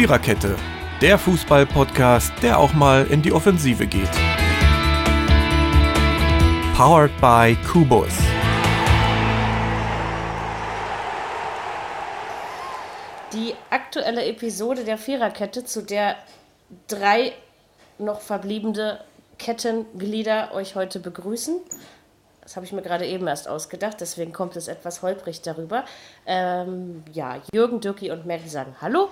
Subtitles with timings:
[0.00, 0.56] Viererkette,
[1.02, 4.08] der Fußball-Podcast, der auch mal in die Offensive geht.
[6.74, 8.14] Powered by Kubus.
[13.34, 16.16] Die aktuelle Episode der Viererkette, zu der
[16.88, 17.34] drei
[17.98, 19.00] noch verbliebene
[19.36, 21.60] Kettenglieder euch heute begrüßen.
[22.50, 25.84] Das habe ich mir gerade eben erst ausgedacht, deswegen kommt es etwas holprig darüber.
[26.26, 29.10] Ähm, ja, Jürgen, Dirki und Mary sagen Hallo.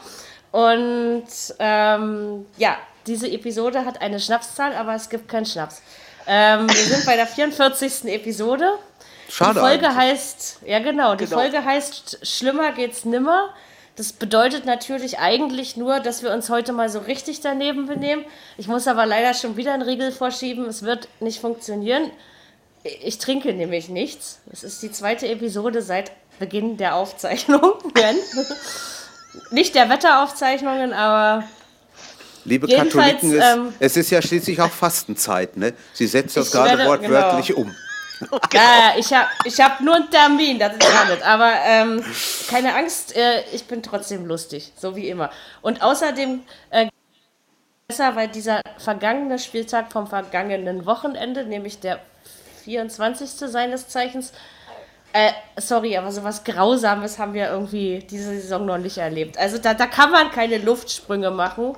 [0.52, 1.27] Und
[1.59, 2.77] ähm, ja,
[3.07, 5.83] diese Episode hat eine Schnapszahl, aber es gibt keinen Schnaps.
[6.27, 8.05] Ähm, wir sind bei der 44.
[8.07, 8.73] Episode.
[9.30, 9.97] Schade Die Folge eigentlich.
[9.97, 11.37] heißt, ja genau, die Genau.
[11.38, 13.51] Folge heißt Schlimmer geht's nimmer.
[13.97, 18.24] Das bedeutet natürlich eigentlich nur, dass wir uns heute mal so richtig daneben benehmen.
[18.57, 20.66] Ich muss aber leider schon wieder einen Riegel vorschieben.
[20.66, 22.10] Es wird nicht funktionieren.
[22.85, 24.41] Ich trinke nämlich nichts.
[24.52, 27.73] Es ist die zweite Episode seit Beginn der Aufzeichnungen.
[29.51, 31.45] nicht der Wetteraufzeichnungen, aber
[32.45, 35.74] Liebe Katholiken, es, ähm, es ist ja schließlich auch Fastenzeit, ne?
[35.93, 37.60] Sie setzt das gerade werde- wortwörtlich genau.
[37.60, 37.74] um.
[38.52, 41.23] Ja, ich habe ich hab nur einen Termin, das ist alles.
[41.23, 42.04] Aber ähm,
[42.48, 45.30] keine Angst, äh, ich bin trotzdem lustig, so wie immer.
[45.63, 46.88] Und außerdem äh,
[47.87, 52.01] besser, weil dieser vergangene Spieltag vom vergangenen Wochenende, nämlich der
[52.65, 53.30] 24.
[53.51, 54.32] seines Zeichens,
[55.12, 59.38] äh, sorry, aber sowas Grausames haben wir irgendwie diese Saison noch nicht erlebt.
[59.38, 61.76] Also da, da kann man keine Luftsprünge machen.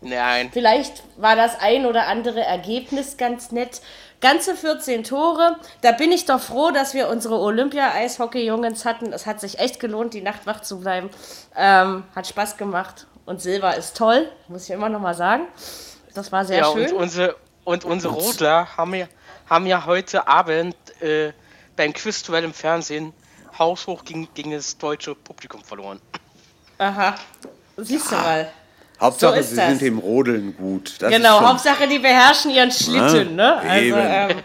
[0.00, 0.50] Nein.
[0.52, 3.82] Vielleicht war das ein oder andere Ergebnis ganz nett.
[4.20, 5.56] Ganze 14 Tore.
[5.80, 9.12] Da bin ich doch froh, dass wir unsere Olympia-Eishockey-Jungens hatten.
[9.12, 11.10] Es hat sich echt gelohnt, die Nacht wach zu bleiben.
[11.56, 13.06] Ähm, hat Spaß gemacht.
[13.26, 15.46] Und Silber ist toll, muss ich immer noch mal sagen.
[16.14, 16.92] Das war sehr ja, schön.
[16.92, 19.06] und unsere, und unsere Rodler haben ja,
[19.48, 21.32] haben ja heute Abend äh,
[21.80, 23.14] beim Quizduell im Fernsehen
[23.58, 25.98] haushoch gegen, gegen das deutsche Publikum verloren.
[26.76, 27.14] Aha.
[27.78, 28.50] Siehst du mal.
[29.00, 29.66] Hauptsache, So sie das.
[29.78, 30.96] sind im Rodeln gut.
[30.98, 33.56] Das Genau, Hauptsache, die beherrschen ihren Schlitten, ne?
[33.56, 33.96] Also, eben.
[33.98, 34.36] ähm,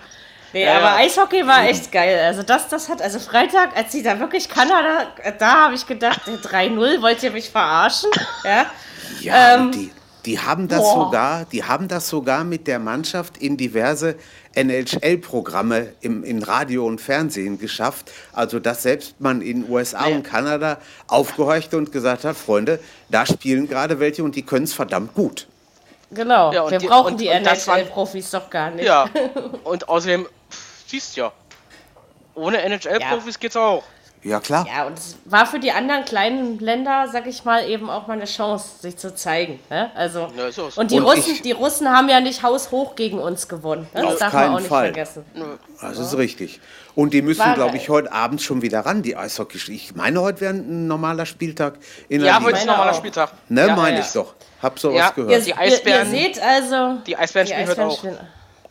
[0.54, 0.96] nee, Ja, aber.
[0.96, 2.24] Eishockey war echt geil.
[2.26, 5.86] Also das, das hat, also Freitag, als sie da wirklich Kanada, äh, da habe ich
[5.86, 8.10] gedacht, äh, 3-0, wollt ihr mich verarschen?
[8.46, 8.66] Ja.
[9.20, 9.92] Ja, ähm, und die,
[10.26, 11.06] die haben das boah.
[11.06, 14.16] sogar, die haben das sogar mit der Mannschaft in diverse
[14.56, 18.12] NHL-Programme im, in Radio und Fernsehen geschafft.
[18.34, 20.16] Also dass selbst man in USA Ja.
[20.16, 20.78] und Kanada
[21.08, 22.80] aufgehorcht und gesagt hat, Freunde,
[23.10, 25.48] da spielen gerade welche und die können es verdammt gut.
[26.12, 28.86] Genau, Ja, und wir die- brauchen und- die NHL-Profis doch gar nicht.
[28.86, 29.10] Ja.
[29.64, 31.32] und außerdem, pff, siehst ja,
[32.36, 33.84] ohne NHL-Profis geht's auch.
[34.26, 34.66] Ja klar.
[34.68, 38.14] Ja, und es war für die anderen kleinen Länder, sag ich mal, eben auch mal
[38.14, 39.60] eine Chance, sich zu zeigen.
[39.70, 39.92] Ne?
[39.94, 40.46] Also, Ja,
[40.78, 43.88] und die Und Russen, ich- die Russen haben ja nicht haushoch gegen uns gewonnen.
[43.94, 44.02] Ne?
[44.02, 44.86] Das Auf darf man keinen auch nicht Fall.
[44.86, 45.26] vergessen.
[45.80, 46.60] Das ist richtig.
[46.96, 49.60] Und die müssen, glaube ich, heute Abend schon wieder ran, die Eishockey.
[49.72, 51.76] Ich meine, heute wäre ein normaler Spieltag
[52.10, 52.46] in der Ja, Liga.
[52.48, 52.94] heute ist ein normaler.
[52.96, 53.32] Spieltag.
[53.50, 54.04] Ne, ja, meine ja.
[54.04, 54.34] ich doch.
[54.64, 55.08] Hab sowas Ja.
[55.10, 55.46] Ihr, gehört.
[55.46, 56.98] Die ihr, Eisbären- ihr seht also.
[57.06, 57.98] Die Eisbären spielen heute auch.
[57.98, 58.18] spielen-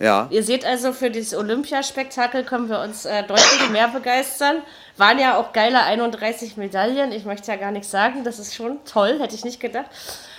[0.04, 0.26] Ja.
[0.30, 4.56] Ihr seht also, für dieses Olympiaspektakel können wir uns äh, deutlich mehr begeistern.
[4.98, 7.10] Waren ja auch geile 31 Medaillen.
[7.10, 8.22] Ich möchte ja gar nichts sagen.
[8.22, 9.86] Das ist schon toll, hätte ich nicht gedacht.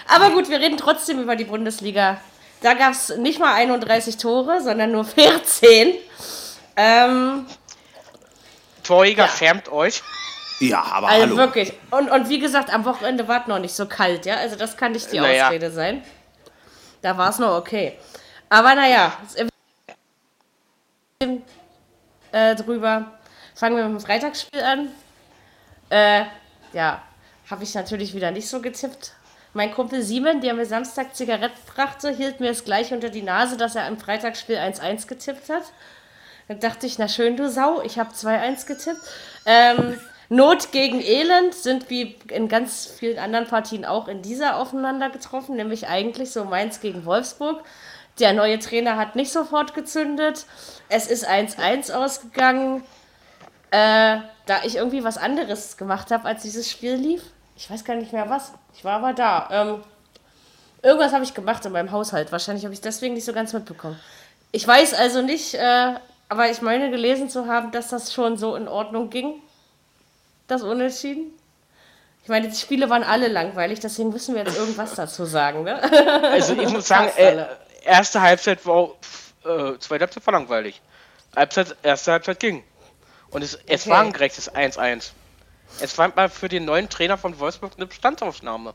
[0.08, 2.18] Aber gut, wir reden trotzdem über die Bundesliga.
[2.62, 5.96] Da gab es nicht mal 31 Tore, sondern nur 14.
[6.78, 7.48] Ähm,
[8.84, 9.30] Torjäger Ja.
[9.32, 10.04] schämt euch.
[10.60, 11.38] Ja, aber also hallo.
[11.38, 11.74] wirklich.
[11.90, 14.36] Und, und wie gesagt, am Wochenende war es noch nicht so kalt, ja.
[14.36, 15.48] Also das kann nicht die Naja.
[15.48, 16.04] Ausrede sein.
[17.02, 17.98] Da war es noch okay.
[18.48, 19.12] Aber naja,
[22.36, 23.12] äh, drüber.
[23.56, 24.90] Fangen wir mit dem Freitagsspiel an.
[25.90, 26.26] Äh,
[26.74, 27.02] ja,
[27.50, 29.14] habe ich natürlich wieder nicht so getippt.
[29.54, 33.56] Mein Kumpel Simon, der mir Samstag Zigaretten brachte, hielt mir es gleich unter die Nase,
[33.56, 35.64] dass er im Freitagsspiel 1-1 getippt hat.
[36.50, 39.02] Dann dachte ich, na schön, du Sau, ich habe 2-1 getippt.
[39.46, 39.98] Ähm,
[40.28, 45.56] Not gegen Elend sind wie in ganz vielen anderen Partien auch in dieser aufeinander getroffen,
[45.56, 47.64] nämlich eigentlich so Mainz gegen Wolfsburg.
[48.20, 50.46] Der neue Trainer hat nicht sofort gezündet.
[50.88, 52.84] Es ist 1-1 ausgegangen.
[53.72, 57.24] Äh, da ich irgendwie was anderes gemacht habe, als dieses Spiel lief.
[57.58, 58.54] Ich weiß gar nicht mehr was.
[58.74, 59.50] Ich war aber da.
[59.52, 59.84] Ähm,
[60.82, 62.32] irgendwas habe ich gemacht in meinem Haushalt.
[62.32, 64.00] Wahrscheinlich habe ich deswegen nicht so ganz mitbekommen.
[64.52, 65.96] Ich weiß also nicht, äh,
[66.30, 69.42] aber ich meine gelesen zu haben, dass das schon so in Ordnung ging.
[70.48, 71.34] Das Unentschieden.
[72.24, 75.64] Ich meine, die Spiele waren alle langweilig, deswegen müssen wir jetzt irgendwas dazu sagen.
[75.64, 75.82] Ne?
[76.24, 77.46] Also ich muss sagen, äh.
[77.86, 78.90] Erste Halbzeit war,
[79.46, 80.82] äh, zweite Halbzeit war langweilig.
[81.36, 82.64] Halbzeit, erste Halbzeit ging.
[83.30, 83.90] Und es, es Okay.
[83.92, 85.12] war ein gerechtes 1-1.
[85.82, 88.74] Es war mal für den neuen Trainer von Wolfsburg eine Bestandsaufnahme.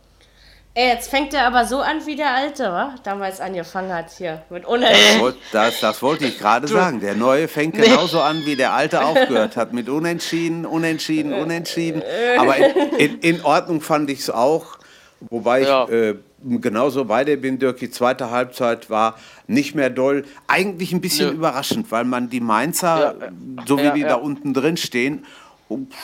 [0.74, 2.94] Ey, jetzt fängt er aber so an, wie der Alte, wa?
[3.02, 4.42] Damals angefangen hat hier.
[4.50, 5.34] Mit Unentschieden.
[5.50, 7.00] Das, das wollte ich gerade sagen.
[7.00, 9.72] Der Neue fängt genauso an, wie der Alte aufgehört hat.
[9.72, 12.02] Mit Unentschieden, Unentschieden, Unentschieden.
[12.38, 14.78] Aber in, in, in Ordnung fand ich es auch.
[15.20, 15.84] Wobei Ja.
[15.86, 16.14] ich äh,
[16.44, 17.78] genauso bei dir bin, Dirk.
[17.78, 20.24] Die zweite Halbzeit war nicht mehr doll.
[20.46, 21.34] Eigentlich ein bisschen Nö.
[21.34, 23.28] überraschend, weil man die Mainzer, Ja,
[23.66, 24.08] so wie ja, die ja.
[24.08, 25.24] da unten drin stehen,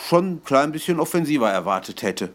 [0.09, 2.31] schon ein klein bisschen offensiver erwartet hätte.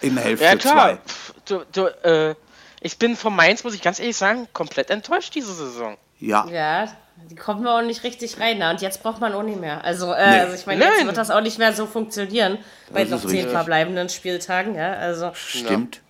[0.00, 0.74] In Hälfte Ja, klar.
[0.74, 0.98] zwei.
[1.44, 2.34] Du, du, äh,
[2.80, 5.96] ich bin von Mainz, muss ich ganz ehrlich sagen, komplett enttäuscht diese Saison.
[6.18, 6.46] Ja.
[6.50, 6.86] Ja,
[7.30, 8.56] die kommen wir auch nicht richtig rein.
[8.58, 9.84] Na, und jetzt braucht man auch nicht mehr.
[9.84, 10.40] Also, äh, Nee.
[10.40, 12.58] also ich meine, jetzt wird das auch nicht mehr so funktionieren
[12.92, 14.74] bei noch zehn verbleibenden Spieltagen.
[14.74, 16.00] Ja, also Stimmt.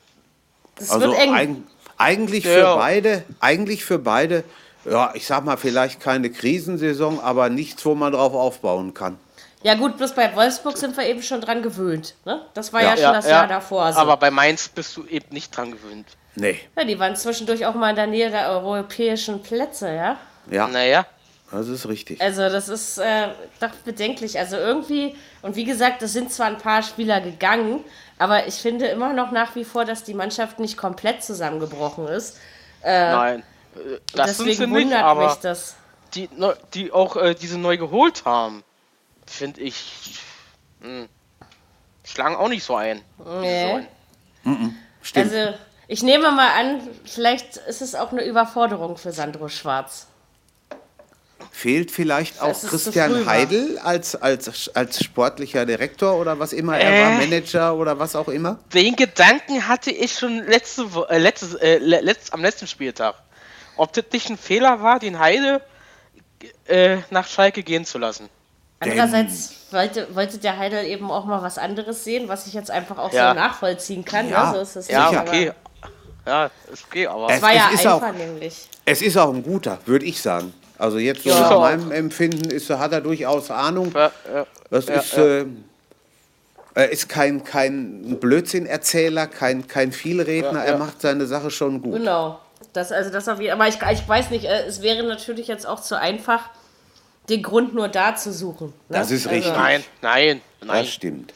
[0.82, 1.34] Das Also wird eng.
[1.34, 1.48] eig
[1.98, 2.76] eigentlich Ja, für ja.
[2.76, 4.44] beide, eigentlich für beide,
[4.84, 9.18] ja, ich sag mal, vielleicht keine Krisensaison, aber nichts, wo man drauf aufbauen kann.
[9.62, 12.16] Ja gut, bloß bei Wolfsburg sind wir eben schon dran gewöhnt.
[12.24, 12.40] Ne?
[12.54, 12.96] Das war ja, Ja.
[12.96, 13.98] schon das Jahr davor so.
[14.00, 16.06] Aber bei Mainz bist du eben nicht dran gewöhnt.
[16.34, 16.58] Nee.
[16.76, 20.16] ja, die waren zwischendurch auch mal in der Nähe der europäischen Plätze, ja.
[20.50, 21.06] Ja, Naja,
[21.52, 22.20] das ist richtig.
[22.20, 23.28] Also das ist äh,
[23.60, 24.38] doch bedenklich.
[24.38, 27.84] Also irgendwie, und wie gesagt, es sind zwar ein paar Spieler gegangen,
[28.18, 32.38] aber ich finde immer noch nach wie vor, dass die Mannschaft nicht komplett zusammengebrochen ist.
[32.82, 33.40] nein.
[33.74, 35.76] Äh, Das sind Deswegen sie nicht, wundert aber mich das.
[36.14, 36.28] die,
[36.74, 38.62] die auch äh, diese neu geholt haben,
[39.26, 40.18] finde ich,
[40.80, 41.06] mh,
[42.04, 43.02] schlagen auch nicht so ein.
[43.40, 43.86] Nee.
[45.02, 45.32] Stimmt.
[45.32, 45.54] Also
[45.88, 50.06] ich nehme mal an, vielleicht ist es auch eine Überforderung für Sandro Schwarz.
[51.54, 53.26] Fehlt vielleicht auch Christian?
[53.26, 57.26] Heidel als, als, als sportlicher Direktor oder was immer er war, Äh.
[57.26, 58.58] Manager oder was auch immer?
[58.72, 63.16] Den Gedanken hatte ich schon letzte, Wo- äh, letztes, äh, le- letzt, am letzten Spieltag.
[63.76, 65.60] Ob das nicht ein Fehler war, den Heide
[66.66, 68.28] äh, nach Schalke gehen zu lassen.
[68.80, 72.98] Andererseits wollte, wollte der Heidel eben auch mal was anderes sehen, was ich jetzt einfach
[72.98, 73.28] auch Ja.
[73.28, 74.28] so nachvollziehen kann.
[74.28, 74.56] Ja, ne?
[74.56, 75.52] so ist es Ja, nicht, okay.
[76.26, 77.28] Ja, ist okay, aber.
[77.28, 78.68] Es- es war ja ist auch- einvernehmlich.
[78.84, 80.52] Es ist auch ein guter, würde ich sagen.
[80.82, 81.38] Also jetzt so Ja.
[81.48, 83.92] nach meinem Empfinden ist, hat er durchaus Ahnung.
[83.94, 85.22] Ja, ja, Das ja, ist, ja.
[85.38, 85.46] Äh,
[86.74, 90.58] er ist kein, kein Blödsinnerzähler, kein, kein Vielredner.
[90.58, 91.92] Ja, Er macht seine Sache schon gut.
[91.92, 92.40] Genau.
[92.72, 95.68] Das, also das auf jeden Aber ich, ich weiß nicht, äh, es wäre natürlich jetzt
[95.68, 96.40] auch zu einfach,
[97.28, 98.68] den Grund nur da zu suchen.
[98.88, 98.98] Ne?
[98.98, 99.52] Das ist richtig.
[99.52, 100.82] Nein, nein, nein.
[100.84, 101.32] Das stimmt.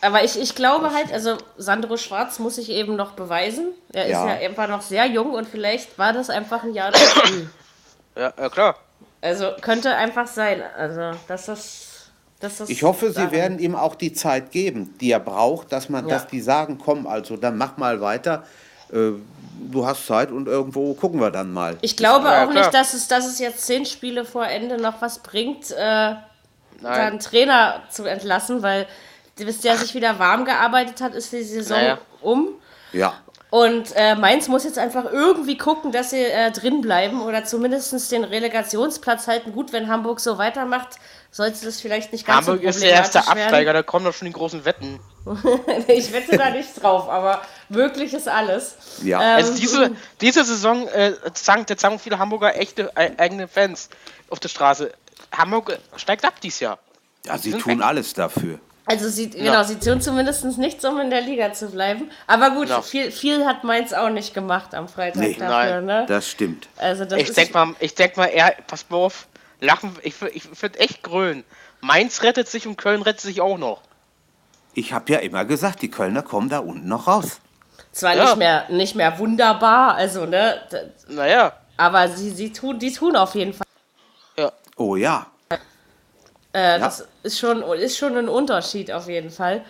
[0.00, 3.66] Aber ich, ich glaube halt, also Sandro Schwarz muss sich eben noch beweisen.
[3.92, 4.24] Er Ja.
[4.24, 7.44] ist ja einfach noch sehr jung und vielleicht war das einfach ein Jahr zu früh.
[8.16, 8.76] Ja, ja, klar.
[9.20, 10.62] Also könnte einfach sein.
[10.76, 11.88] Also, dass das.
[12.40, 15.88] Dass das Ich hoffe, sie werden ihm auch die Zeit geben, die er braucht, dass
[15.88, 16.14] man, Ja.
[16.16, 18.42] dass die sagen, komm, also dann mach mal weiter.
[18.92, 19.12] Äh,
[19.70, 21.76] du hast Zeit und irgendwo gucken wir dann mal.
[21.82, 22.64] Ich glaube Ja, auch klar.
[22.64, 26.18] nicht, dass es, dass es jetzt zehn Spiele vor Ende noch was bringt, äh, da
[26.82, 28.88] einen Trainer zu entlassen, weil
[29.36, 31.98] bis der sich wieder warm gearbeitet hat, ist die Saison Naja.
[32.22, 32.48] um.
[32.92, 33.14] Ja.
[33.52, 38.10] Und äh, Mainz muss jetzt einfach irgendwie gucken, dass sie äh, drin bleiben oder zumindest
[38.10, 39.52] den Relegationsplatz halten.
[39.52, 40.96] Gut, wenn Hamburg so weitermacht,
[41.30, 44.24] sollte das vielleicht nicht ganz Hamburg so ist der erste Absteiger, da kommen doch schon
[44.24, 45.00] die großen Wetten.
[45.86, 48.74] ich wette da nicht drauf, aber möglich ist alles.
[49.02, 49.20] Ja.
[49.20, 49.90] Ähm, Also diese,
[50.22, 53.90] diese Saison äh, sagen, jetzt sagen viele Hamburger echte äh, eigene Fans
[54.30, 54.94] auf der Straße.
[55.30, 56.78] Hamburg steigt ab dieses Jahr.
[57.26, 57.84] ja, sie tun weg.
[57.84, 58.60] alles dafür.
[58.84, 62.10] Also sie, genau, sie tun zumindest nichts, um in der Liga zu bleiben.
[62.26, 62.82] Aber gut, Ja.
[62.82, 65.34] viel, viel hat Mainz auch nicht gemacht am Freitag Nee.
[65.34, 66.04] dafür, Nein, ne?
[66.08, 66.68] Das stimmt.
[66.78, 69.28] Also das Ich ist, denk mal, ich denk mal eher, pass mal auf,
[69.60, 71.44] lachen, ich, ich würde echt grölen.
[71.80, 73.82] Mainz rettet sich und Köln rettet sich auch noch.
[74.74, 77.38] Ich habe ja immer gesagt, die Kölner kommen da unten noch raus.
[77.92, 78.24] zwar ja.
[78.24, 80.60] nicht mehr nicht mehr wunderbar, also ne,
[81.08, 83.66] Naja, aber sie, sie tun, die tun auf jeden Fall.
[84.38, 84.50] ja.
[84.76, 85.26] Oh ja.
[86.52, 89.62] Äh, Das ist schon, ist schon ein Unterschied auf jeden Fall.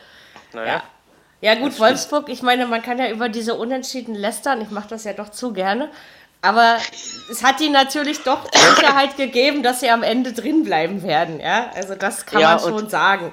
[0.52, 0.82] Naja.
[1.40, 5.04] Ja gut, Wolfsburg, ich meine, man kann ja über diese Unentschieden lästern, ich mache das
[5.04, 5.90] ja doch zu gerne.
[6.40, 6.76] Aber
[7.30, 11.40] es hat ihnen natürlich doch die Sicherheit gegeben, dass sie am Ende drin bleiben werden,
[11.40, 11.70] ja.
[11.74, 13.32] Also das kann Ja, man schon und- sagen.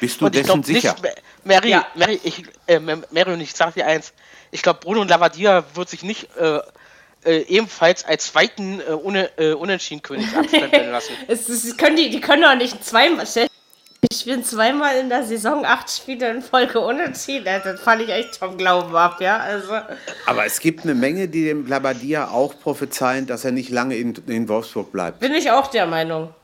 [0.00, 0.94] Bist du Und dessen glaube sicher?
[1.02, 1.86] nicht, Mary, Ja.
[1.94, 4.12] Mary, ich, äh, Mary und ich sag dir eins,
[4.50, 6.58] ich glaube Bruno Lavadia wird sich nicht äh,
[7.24, 11.12] äh, ebenfalls als zweiten äh, une, äh, Unentschieden-König abstempeln lassen.
[11.28, 13.26] Es, es können die, die können doch nicht zweimal.
[14.10, 17.44] Die spielen zweimal in der Saison acht Spiele in Folge unentschieden.
[17.44, 19.36] Das falle ich echt vom Glauben ab, ja.
[19.38, 19.74] Also,
[20.26, 24.12] Aber es gibt eine Menge, die dem Labadia auch prophezeien, dass er nicht lange in,
[24.26, 25.20] in Wolfsburg bleibt.
[25.20, 26.34] bin ich auch der Meinung.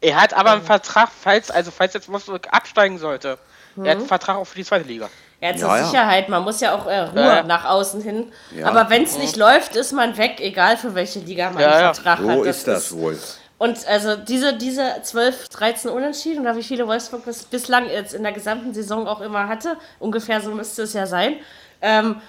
[0.00, 3.38] Er hat aber einen Vertrag, falls, also falls jetzt Wolfsburg absteigen sollte, er
[3.76, 3.88] Mhm.
[3.88, 5.10] hat einen Vertrag auch für die zweite Liga.
[5.44, 5.84] Ja, zur Ja, ja.
[5.84, 7.42] Sicherheit, man muss ja auch äh, Ruhe Ja.
[7.42, 8.32] nach außen hin.
[8.56, 8.66] Ja.
[8.68, 11.80] Aber wenn es nicht läuft, ist man weg, egal für welche Liga man Ja, einen
[11.82, 11.94] ja.
[11.94, 12.36] Vertrag hat.
[12.38, 13.18] So ist das wohl.
[13.58, 18.22] Und also diese, diese 12, 13 Unentschieden, oder wie viele Wolfsburg bis, bislang jetzt in
[18.22, 21.36] der gesamten Saison auch immer hatte, ungefähr so müsste es ja sein,
[21.80, 22.20] ähm,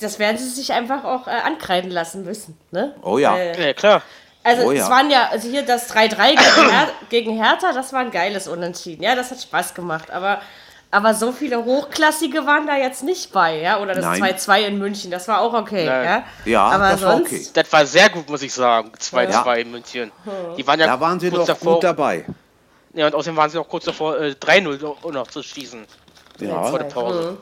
[0.00, 2.58] das werden sie sich einfach auch äh, ankreiden lassen müssen.
[2.70, 2.94] Ne?
[3.02, 3.36] Oh ja.
[3.36, 4.02] Ja, klar.
[4.44, 4.90] Also Oh es ja.
[4.90, 9.02] waren ja, also hier das 3-3 gegen, Her gegen Hertha, das war ein geiles Unentschieden.
[9.02, 10.10] Ja, das hat Spaß gemacht.
[10.10, 10.40] Aber
[10.90, 13.78] Aber so viele Hochklassige waren da jetzt nicht bei, ja?
[13.80, 14.22] Oder das Nein.
[14.22, 16.04] 2-2 in München, das war auch okay, Nein.
[16.04, 16.22] ja?
[16.46, 17.46] Ja, aber das war sonst, okay.
[17.52, 18.90] Das war sehr gut, muss ich sagen.
[18.98, 20.10] 2-2 in München.
[20.56, 21.74] Die waren ja Da waren sie kurz doch davor.
[21.74, 22.24] gut dabei.
[22.94, 25.84] Ja, und außerdem waren sie auch kurz davor, äh, 3-0 noch- noch zu schießen.
[26.40, 27.36] Ja, Vor der Pause.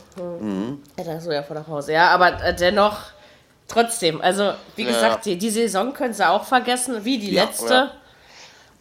[0.98, 2.96] Ja, das so ja vor der Pause, ja, aber äh, dennoch,
[3.68, 4.88] trotzdem, also wie Ja.
[4.88, 7.44] gesagt, die, die Saison können sie auch vergessen, wie die Ja.
[7.44, 7.90] letzte.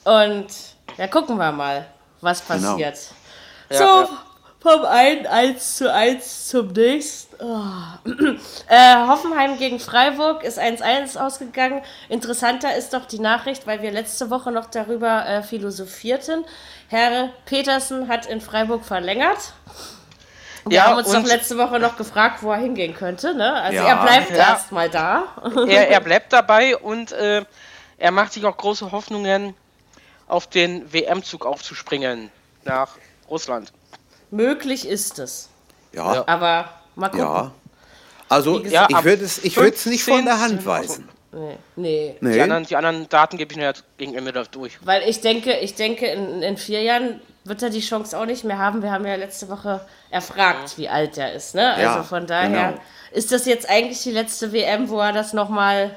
[0.05, 0.47] Und
[0.97, 1.85] ja, gucken wir mal,
[2.21, 2.71] was Genau.
[2.71, 2.97] passiert.
[3.69, 4.07] Ja, so, ja.
[4.65, 7.35] Vom einen 1 zu 1 zum nächsten.
[7.39, 8.09] Oh.
[8.67, 11.83] äh, Hoffenheim gegen Freiburg ist 1-1 ausgegangen.
[12.09, 16.45] Interessanter ist doch die Nachricht, weil wir letzte Woche noch darüber äh, philosophierten.
[16.89, 19.53] Herr Petersen hat in Freiburg verlängert.
[20.65, 23.35] Wir Ja, haben uns doch letzte Woche noch gefragt, wo er hingehen könnte.
[23.35, 23.53] Ne?
[23.53, 23.87] Also Ja.
[23.87, 24.37] er bleibt Ja.
[24.37, 25.25] erstmal da.
[25.67, 27.45] er, er bleibt dabei und äh,
[27.99, 29.53] er macht sich auch große Hoffnungen,
[30.27, 32.31] auf den WM-Zug aufzuspringen
[32.63, 32.95] nach
[33.29, 33.71] Russland.
[34.35, 35.49] Möglich ist es.
[35.93, 37.25] Ja, Aber mal gucken.
[37.25, 37.51] ja.
[38.27, 40.65] Also gesagt, ich würde es, ich würde es nicht von der Hand 15.
[40.65, 41.09] weisen.
[41.31, 41.57] Nee.
[41.75, 42.15] nee.
[42.21, 42.41] Die, Nee.
[42.41, 44.77] anderen, die anderen Daten gebe ich mir jetzt gegen Ende durch.
[44.83, 48.43] Weil ich denke, ich denke, in, in vier Jahren wird er die Chance auch nicht
[48.43, 48.81] mehr haben.
[48.81, 51.53] Wir haben ja letzte Woche erfragt, wie alt er ist.
[51.55, 51.69] Ne?
[51.73, 52.81] Also Ja, von daher genau.
[53.11, 55.95] ist das jetzt eigentlich die letzte WM, wo er das nochmal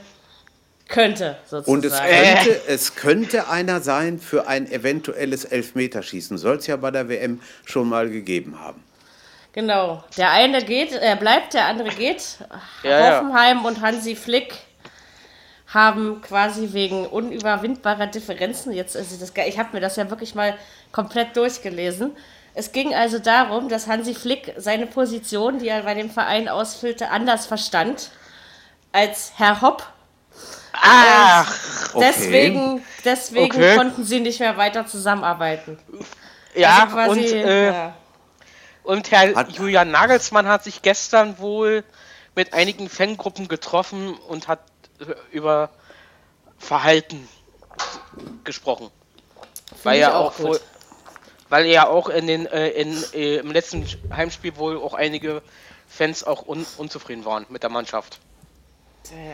[0.89, 1.71] könnte, sozusagen.
[1.71, 6.39] Und es könnte, es könnte einer sein für ein eventuelles Elfmeterschießen.
[6.39, 8.83] Soll es ja bei der WM schon mal gegeben haben.
[9.53, 10.05] Genau.
[10.17, 12.39] Der eine geht, er bleibt, der andere geht.
[12.83, 13.17] Ja, ja.
[13.17, 14.55] Hoffenheim und Hansi Flick
[15.67, 20.55] haben quasi wegen unüberwindbarer Differenzen jetzt, also das, ich habe mir das ja wirklich mal
[20.93, 22.17] komplett durchgelesen.
[22.55, 27.11] Es ging also darum, dass Hansi Flick seine Position, die er bei dem Verein ausfüllte,
[27.11, 28.11] anders verstand
[28.93, 29.87] als Herr Hopp.
[30.73, 31.55] Ach,
[31.95, 32.05] Okay.
[32.07, 33.77] Deswegen, deswegen Okay.
[33.77, 35.79] konnten sie nicht mehr weiter zusammenarbeiten.
[36.55, 37.95] ja, Also quasi, und, äh, ja.
[38.83, 41.85] und Herr Hat- Julian Nagelsmann hat sich gestern wohl
[42.35, 44.61] mit einigen Fangruppen getroffen und hat
[45.01, 45.71] äh, über
[46.59, 47.27] Verhalten
[48.45, 48.91] gesprochen.
[49.83, 50.61] Weil er auch auch wohl,
[51.49, 55.43] weil er auch in den äh, in, äh, im letzten Heimspiel wohl auch einige
[55.89, 58.19] Fans auch un, unzufrieden waren mit der Mannschaft.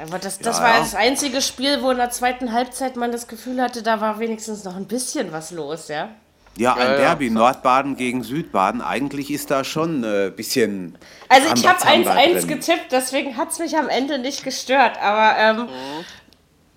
[0.06, 0.78] Aber das, das Ja, war ja.
[0.80, 4.64] das einzige Spiel, wo in der zweiten Halbzeit man das Gefühl hatte, da war wenigstens
[4.64, 6.10] noch ein bisschen was los, ja?
[6.56, 6.96] Ja, ein Ja, ja.
[6.98, 8.80] Derby, Nordbaden gegen Südbaden.
[8.80, 10.96] Eigentlich ist da schon ein äh, bisschen.
[11.28, 12.48] Also ich habe Rambazamba 1-1 drin.
[12.48, 16.04] getippt, deswegen hat es mich am Ende nicht gestört, aber ähm, Mhm.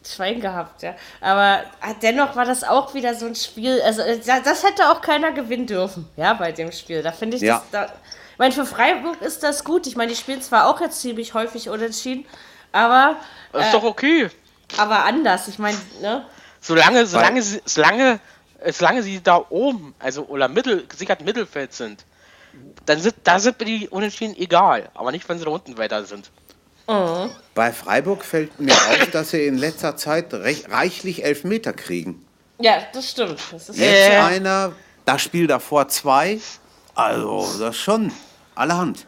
[0.05, 0.95] Schwein gehabt, ja.
[1.19, 4.89] Aber äh, dennoch war das auch wieder so ein Spiel, also äh, da- das hätte
[4.89, 7.03] auch keiner gewinnen dürfen, ja, bei dem Spiel.
[7.03, 7.61] Da finde ich Ja.
[7.71, 7.93] das, da,
[8.31, 9.85] ich meine, für Freiburg ist das gut.
[9.85, 12.25] Ich meine, die spielen zwar auch jetzt ziemlich häufig unentschieden,
[12.77, 13.15] aber,
[13.51, 14.29] Das ist doch okay.
[14.77, 15.47] aber anders.
[15.47, 16.25] Ich meine, ne?
[16.61, 18.19] Solange, solange, sie, solange,
[18.59, 22.05] äh, solange sie da oben, also oder Mittel, gesichert Mittelfeld sind,
[22.85, 24.89] dann sind, da sind mir die Unentschieden egal.
[24.95, 26.29] Aber nicht, wenn sie da unten weiter sind.
[27.53, 32.25] Bei Freiburg fällt mir auf, dass sie in letzter Zeit rech- reichlich Elfmeter kriegen.
[32.59, 33.39] Ja, das stimmt.
[33.51, 34.17] Das ist Jetzt Äh.
[34.17, 34.71] einer,
[35.05, 36.39] das Spiel davor zwei.
[36.95, 38.11] Also, das ist schon
[38.55, 39.05] allerhand.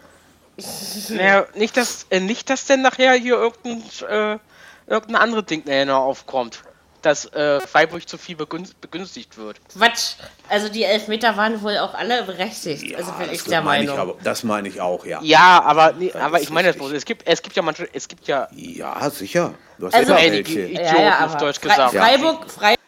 [1.10, 4.40] Naja, nicht, dass, äh, nicht, dass denn nachher hier irgendein, äh,
[4.88, 6.64] irgendein anderes Ding nachher noch aufkommt.
[7.02, 9.58] Dass äh, Freiburg zu viel begünst, begünstigt wird.
[9.72, 10.16] Quatsch.
[10.50, 12.94] Also die Elfmeter waren wohl auch alle berechtigt.
[12.94, 13.96] also bin das ich der meine Meinung.
[13.96, 15.20] Ich aber, das meine ich auch, ja.
[15.22, 16.70] Ja, aber, nee, aber ich meine.
[16.70, 19.54] Es gibt, es gibt ja manche, es gibt ja Ja, sicher.
[19.78, 20.72] Du hast Also- immer einige welche.
[20.74, 21.96] Idioten auf Deutsch Fre gesagt.
[21.96, 22.80] Freiburg, Freiburg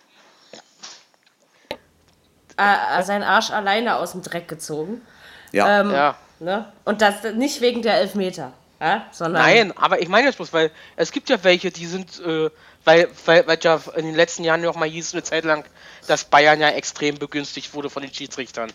[2.58, 5.02] äh, seinen Arsch alleine aus dem Dreck gezogen.
[5.52, 5.82] Ja.
[5.82, 6.16] Ähm, Ja.
[6.42, 6.66] Ne?
[6.86, 9.06] Und das nicht wegen der Elfmeter, ja?
[9.12, 12.50] sondern Nein, aber ich meine das bloß, weil es gibt ja welche, die sind, äh,
[12.84, 15.64] weil, weil, weil ja in den letzten Jahren noch mal hieß eine Zeit lang,
[16.08, 18.74] dass Bayern ja extrem begünstigt wurde von den Schiedsrichtern.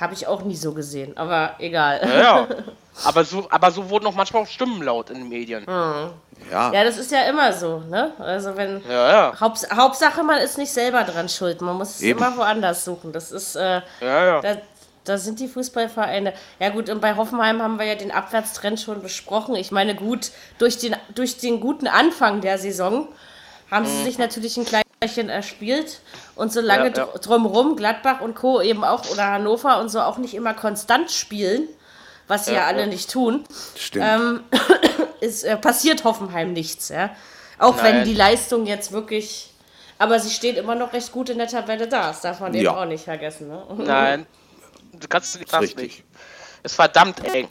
[0.00, 1.14] habe ich auch nie so gesehen.
[1.18, 2.00] Aber egal.
[2.02, 2.48] Ja, ja.
[3.04, 5.64] aber so, aber so wurden auch manchmal auch Stimmen laut in den Medien.
[5.66, 6.72] ja.
[6.72, 7.80] Ja, das ist ja immer so.
[7.80, 8.12] Ne?
[8.18, 9.40] Also wenn Ja, ja.
[9.40, 11.60] Haupts Hauptsache man ist nicht selber dran schuld.
[11.60, 12.18] Man muss es Eben.
[12.18, 13.12] immer woanders suchen.
[13.12, 14.40] Das ist äh, Ja, ja.
[14.40, 14.56] Da,
[15.08, 16.32] da sind die Fußballvereine.
[16.60, 19.54] Ja gut, und bei Hoffenheim haben wir ja den Abwärtstrend schon besprochen.
[19.56, 23.08] Ich meine, gut, durch den, durch den guten Anfang der Saison
[23.70, 26.00] haben sie sich natürlich ein Kleinchen erspielt.
[26.34, 27.04] Und solange Ja, ja.
[27.06, 28.60] dr- drumherum Gladbach und Co.
[28.60, 31.68] eben auch oder Hannover und so auch nicht immer konstant spielen,
[32.28, 33.44] was sie ja, Ja, alle nicht tun,
[33.94, 34.40] ähm,
[35.20, 36.88] ist, äh, passiert Hoffenheim nichts.
[36.88, 37.10] Ja?
[37.58, 38.04] Auch wenn Nein.
[38.04, 39.52] die Leistung jetzt wirklich.
[39.98, 42.08] Aber sie steht immer noch recht gut in der Tabelle da.
[42.08, 42.76] Das darf man eben Ja.
[42.76, 43.48] auch nicht vergessen.
[43.48, 43.62] Ne?
[43.78, 44.26] Nein.
[45.00, 45.82] Du kannst du das richtig.
[45.82, 46.04] nicht.
[46.62, 47.48] Es ist verdammt eng.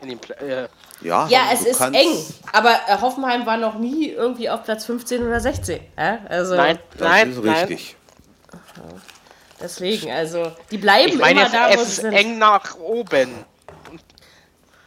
[0.00, 0.68] In dem Pla äh,
[1.00, 2.16] ja, Ja, es ist eng,
[2.52, 5.80] aber äh, Hoffenheim war noch nie irgendwie auf Platz 15 oder 16.
[5.96, 6.18] Ja?
[6.28, 7.64] Also, nein, Das nein, ist nein.
[7.66, 7.96] richtig.
[9.60, 12.12] Deswegen, also, die bleiben Ich meine, immer es, da, wo es ist sind.
[12.12, 13.44] eng nach oben.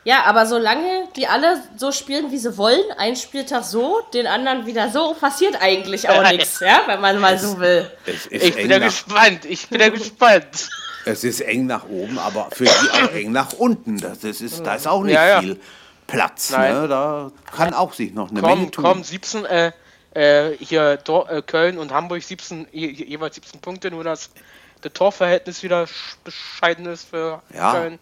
[0.04, 4.66] Ja, aber solange die alle so spielen, wie sie wollen, ein Spieltag so, den anderen
[4.66, 7.90] wieder so, passiert eigentlich auch nichts, ja, wenn man mal so will.
[8.06, 9.46] Es ist, Ich bin ja gespannt.
[9.46, 10.70] Ich bin ja gespannt.
[11.06, 14.00] Es ist eng nach oben, aber für die auch eng nach unten.
[14.00, 15.42] Das ist, ist, da ist auch nicht Ja, ja.
[15.42, 15.60] viel
[16.08, 16.52] Platz.
[16.52, 16.82] Nein.
[16.82, 16.88] Ne?
[16.88, 18.84] Da kann auch sich noch eine Menge Komm, tun.
[18.84, 19.72] komm, 17, äh,
[20.14, 24.30] äh, hier Dor äh, Köln und Hamburg 17, je, je- jeweils 17 Punkte, nur dass
[24.82, 27.72] das Torverhältnis wieder sch- bescheiden ist für Ja.
[27.74, 28.00] Köln.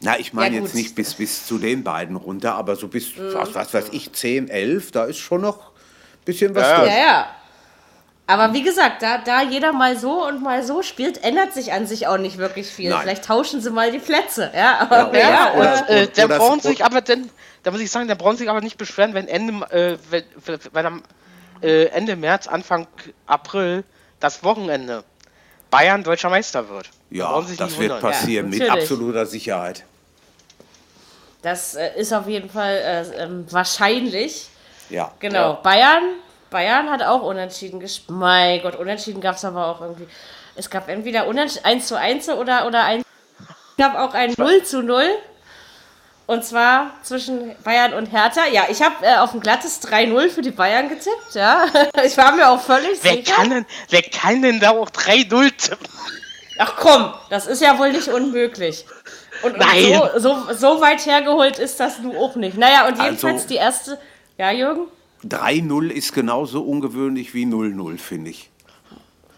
[0.00, 3.16] Na, ich meine Ja, jetzt nicht bis, bis zu den beiden runter, aber so bis,
[3.16, 3.32] Mhm.
[3.34, 6.88] was, was weiß ich, 10, 11, da ist schon noch ein bisschen was Ja, drin.
[6.90, 7.26] Ja, ja.
[8.26, 11.86] Aber wie gesagt, da, da jeder mal so und mal so spielt, ändert sich an
[11.86, 12.88] sich auch nicht wirklich viel.
[12.90, 13.02] Nein.
[13.02, 14.78] Vielleicht tauschen sie mal die Plätze, ja.
[14.80, 17.28] Aber, Ja, ja, oder- äh, Äh, der oder- brauchen oder- sich aber denn,
[17.62, 20.24] da muss ich sagen, der brauchen sich aber nicht beschweren, wenn Ende, äh, wenn,
[20.72, 21.02] wenn am
[21.62, 22.86] äh, Ende März, Anfang
[23.26, 23.84] April
[24.20, 25.04] das Wochenende
[25.70, 26.88] Bayern deutscher Meister wird.
[27.10, 28.00] Ja, das wird wundern.
[28.00, 28.82] passieren, mit natürlich.
[28.82, 29.84] absoluter Sicherheit.
[31.42, 32.74] das äh, ist auf jeden Fall
[33.16, 34.48] äh, ähm, wahrscheinlich.
[34.88, 35.12] Ja.
[35.20, 35.52] Genau.
[35.52, 35.60] Ja.
[35.62, 36.02] Bayern,
[36.54, 38.16] Bayern hat auch unentschieden gespielt.
[38.16, 40.06] Mein Gott, unentschieden gab es aber auch irgendwie.
[40.54, 43.04] Es gab entweder unentsch 1 zu 1 oder, oder 1.
[43.40, 45.02] Es gab auch ein 0 zu 0.
[46.26, 48.42] Und zwar zwischen Bayern und Hertha.
[48.52, 51.66] Ja, ich habe äh, auf ein glattes 3-0 für die Bayern getippt, ja.
[52.04, 53.34] Ich war mir auch völlig Wer sicher.
[53.34, 55.88] kann, denn, wer kann denn da auch 3-0 tippen?
[56.60, 58.86] Ach komm, das ist ja wohl nicht unmöglich.
[59.42, 60.00] Und, und Nein.
[60.18, 62.56] so, so, so weit hergeholt ist das nun auch nicht.
[62.56, 63.98] Naja, und jedenfalls Also- die erste.
[64.38, 64.86] Ja, Jürgen?
[65.28, 68.50] 3-0 ist genauso ungewöhnlich wie 0-0, finde ich.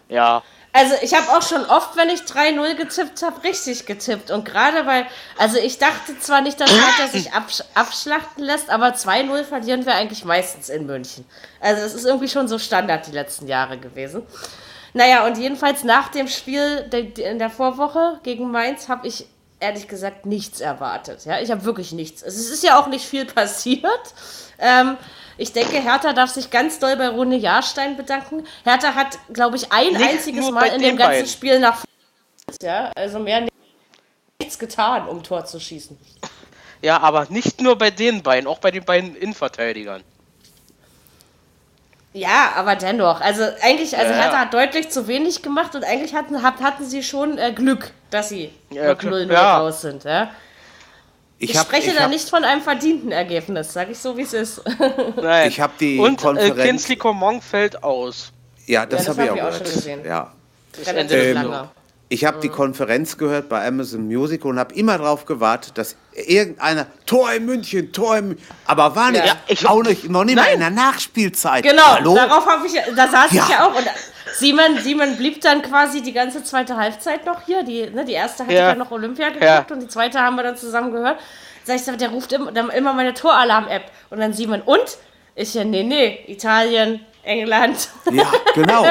[0.09, 0.43] Ja.
[0.73, 4.31] Also ich habe auch schon oft, wenn ich 3-0 getippt habe, richtig getippt.
[4.31, 5.07] Und gerade weil,
[5.39, 9.95] also ich dachte zwar nicht, dass Hertha sich absch abschlachten lässt, aber 2-0 verlieren wir
[9.95, 11.25] eigentlich meistens in München.
[11.61, 14.23] Also es ist irgendwie schon so Standard die letzten Jahre gewesen.
[14.93, 19.27] Naja, und jedenfalls nach dem Spiel in der Vorwoche gegen Mainz habe ich
[19.61, 21.25] ehrlich gesagt nichts erwartet.
[21.25, 22.23] Ja, ich habe wirklich nichts.
[22.23, 24.15] Es ist ja auch nicht viel passiert.
[24.59, 24.97] Ähm,
[25.39, 28.47] ich denke, Hertha darf sich ganz doll bei Rune Jahrstein bedanken.
[28.65, 31.27] Hertha hat, glaube ich, ein Nicht einziges Mal in dem ganzen beiden.
[31.29, 31.85] Spiel nach
[32.63, 33.47] ja, also mehr
[34.41, 35.99] nichts getan, um Tor zu schießen.
[36.83, 40.03] Ja, aber nicht nur bei den beiden, auch bei den beiden Innenverteidigern.
[42.13, 43.21] Ja, aber dennoch.
[43.21, 44.19] Also eigentlich, also Ja.
[44.23, 47.91] Hertha hat deutlich zu wenig gemacht und eigentlich hatten, hat- hatten sie schon äh, Glück,
[48.11, 49.13] dass sie Ja, mit klar.
[49.15, 49.59] 0-0 Ja.
[49.59, 50.05] raus sind.
[50.05, 50.31] Ja?
[51.39, 54.23] Ich, hab- spreche ich da hab- nicht von einem verdienten Ergebnis, sage ich so, wie
[54.23, 54.63] es ist.
[55.23, 55.49] Nein.
[55.49, 58.33] Ich hab die Und äh, Konferenz- Kinsley Coman fällt aus.
[58.67, 59.67] Ja, das das habe ich hab auch ich auch gehört.
[59.69, 60.01] schon gesehen.
[60.05, 60.33] Ja.
[60.85, 61.69] Der lange.
[62.09, 66.87] Ich habe die Konferenz gehört bei Amazon Music und habe immer darauf gewartet, dass irgendeiner
[67.05, 70.37] Tor in München, Tor in München, aber war nicht, Ja, ich- auch nicht, noch nicht
[70.37, 71.65] mal in der Nachspielzeit.
[71.65, 72.15] Genau, Hallo?
[72.15, 73.43] darauf habe ich, da saß Ja.
[73.45, 73.75] ich ja auch.
[73.77, 73.85] Und
[74.35, 77.63] Simon, Simon blieb dann quasi die ganze zweite Halbzeit noch hier.
[77.63, 78.69] Die, ne, die erste hatte Ja.
[78.71, 79.65] ja noch Olympia geguckt Ja.
[79.71, 81.19] und die zweite haben wir dann zusammen gehört.
[81.65, 83.91] Sag ich, der ruft immer, dann immer meine Toralarm-App.
[84.11, 84.99] Und dann Simon, und?
[85.35, 87.89] Ich ja, nee, nee, Italien, England.
[88.11, 88.87] Ja, genau.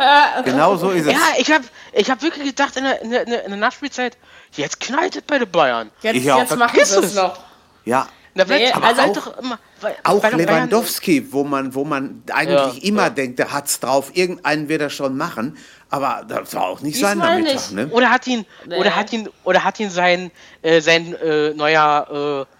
[0.44, 1.12] genau so ist es.
[1.12, 4.16] Ja, ich habe ich hab wirklich gedacht in der, in, der, in der Nachspielzeit,
[4.52, 5.90] jetzt knallt es bei den Bayern.
[6.02, 6.38] Jetzt, Ich auch.
[6.38, 7.38] jetzt machen Vergiss sie es noch.
[7.84, 8.06] Ja.
[8.34, 12.82] Wird, Nee, aber also auch- doch immer, weil, Auch Lewandowski, wo man, wo man eigentlich
[12.82, 13.10] Ja, immer ja.
[13.10, 15.56] denkt, der hat's drauf, irgendeinen wird er schon machen,
[15.90, 17.54] aber das war auch nicht sein Diesmal Nachmittag.
[17.54, 17.72] nicht.
[17.72, 17.86] Ne?
[17.88, 18.76] Oder hat ihn, Nee.
[18.76, 20.30] oder hat ihn, oder hat ihn sein,
[20.62, 22.54] äh, sein äh, neuer äh,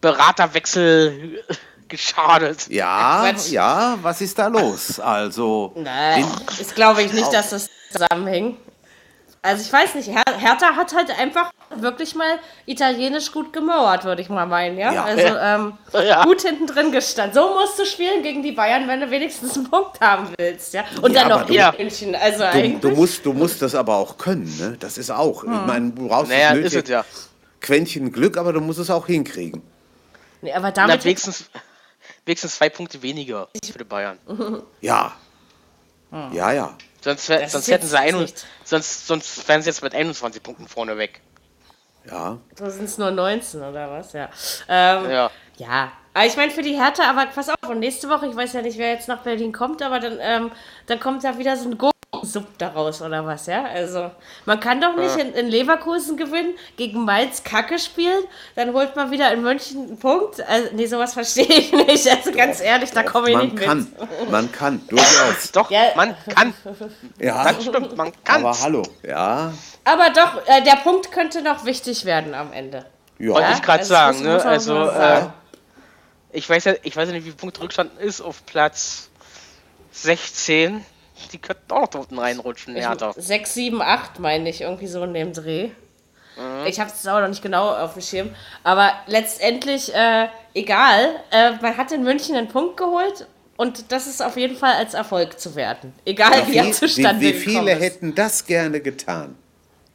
[0.00, 1.42] Beraterwechsel
[1.88, 2.66] geschadet?
[2.68, 3.50] Ja, Quatsch.
[3.50, 5.00] ja, was ist da los?
[5.00, 6.26] Also, Nein, in-
[6.60, 8.58] ich glaube ich nicht, dass das zusammenhängt.
[9.46, 14.20] Also ich weiß nicht, Her Hertha hat halt einfach wirklich mal italienisch gut gemauert, würde
[14.22, 14.92] ich mal meinen, ja?
[14.92, 15.04] Ja.
[15.04, 15.72] Also ähm,
[16.06, 16.24] Ja.
[16.24, 17.34] gut hinten drin gestanden.
[17.34, 20.84] So musst du spielen gegen die Bayern, wenn du wenigstens einen Punkt haben willst, ja?
[21.00, 22.80] Und Ja, dann noch in du- München, also du, eigentlich.
[22.80, 24.76] du, musst, du musst das aber auch können, ne?
[24.80, 25.44] Das ist auch.
[25.44, 27.04] Ich meine, du brauchst Naja, das ist es ja.
[27.60, 29.62] Quäntchen Glück, aber du musst es auch hinkriegen.
[30.42, 31.44] nee, aber Na, damit wenigstens,
[32.24, 34.18] wenigstens zwei Punkte weniger für die Bayern.
[34.80, 35.12] Ja.
[36.32, 36.74] Ja, ja.
[37.00, 40.98] Sonst, sonst hätten sie ein, nicht- sonst, sonst wären sie jetzt mit 21 Punkten vorne
[40.98, 41.20] weg.
[42.08, 42.38] Ja.
[42.56, 44.28] so sind es nur 19 oder was, ja.
[44.68, 45.30] Ähm, Ja.
[45.56, 48.52] Ja, aber ich meine für die Hertha, aber pass auf, und nächste Woche, ich weiß
[48.52, 50.52] ja nicht, wer jetzt nach Berlin kommt, aber dann, ähm,
[50.86, 51.78] dann kommt da wieder so ein
[52.26, 53.64] Gurkensub daraus oder was, ja?
[53.64, 54.10] Also,
[54.44, 58.24] man kann doch nicht in, in Leverkusen gewinnen, gegen Mainz Kacke spielen,
[58.56, 60.40] dann holt man wieder in München einen Punkt.
[60.46, 62.08] Also, nee, sowas verstehe ich nicht.
[62.08, 63.78] Also, ganz ehrlich, da komme ich Man nicht kann.
[64.20, 64.30] mit.
[64.30, 64.80] Man kann.
[64.88, 65.50] Durchaus.
[65.52, 65.82] Doch, Ja.
[65.94, 66.52] man kann.
[67.20, 67.44] Ja.
[67.52, 68.44] Das stimmt, man kann.
[68.44, 68.82] Aber hallo.
[69.02, 69.52] Ja.
[69.84, 72.84] Aber doch, äh, der Punkt könnte noch wichtig werden am Ende.
[73.18, 73.54] Wollte Ja.
[73.54, 74.36] ich gerade das sagen, ne?
[74.38, 75.32] man Also, äh, sagen.
[76.32, 79.08] ich weiß ja, ich weiß ja nicht, wie viel Punkt Rückstand ist auf Platz
[79.92, 80.84] 16.
[81.28, 83.12] die könnten auch noch da unten reinrutschen, Hertha.
[83.16, 85.70] 6, 7, 8 meine ich, irgendwie so in dem Dreh.
[86.36, 86.66] Mhm.
[86.66, 88.30] Ich habe es auch noch nicht genau auf dem Schirm.
[88.62, 94.22] Aber letztendlich, äh, egal, äh, man hat in München einen Punkt geholt und das ist
[94.22, 95.94] auf jeden Fall als Erfolg zu werten.
[96.04, 99.36] Egal wie er zustande wie, wie viele hätten das gerne getan?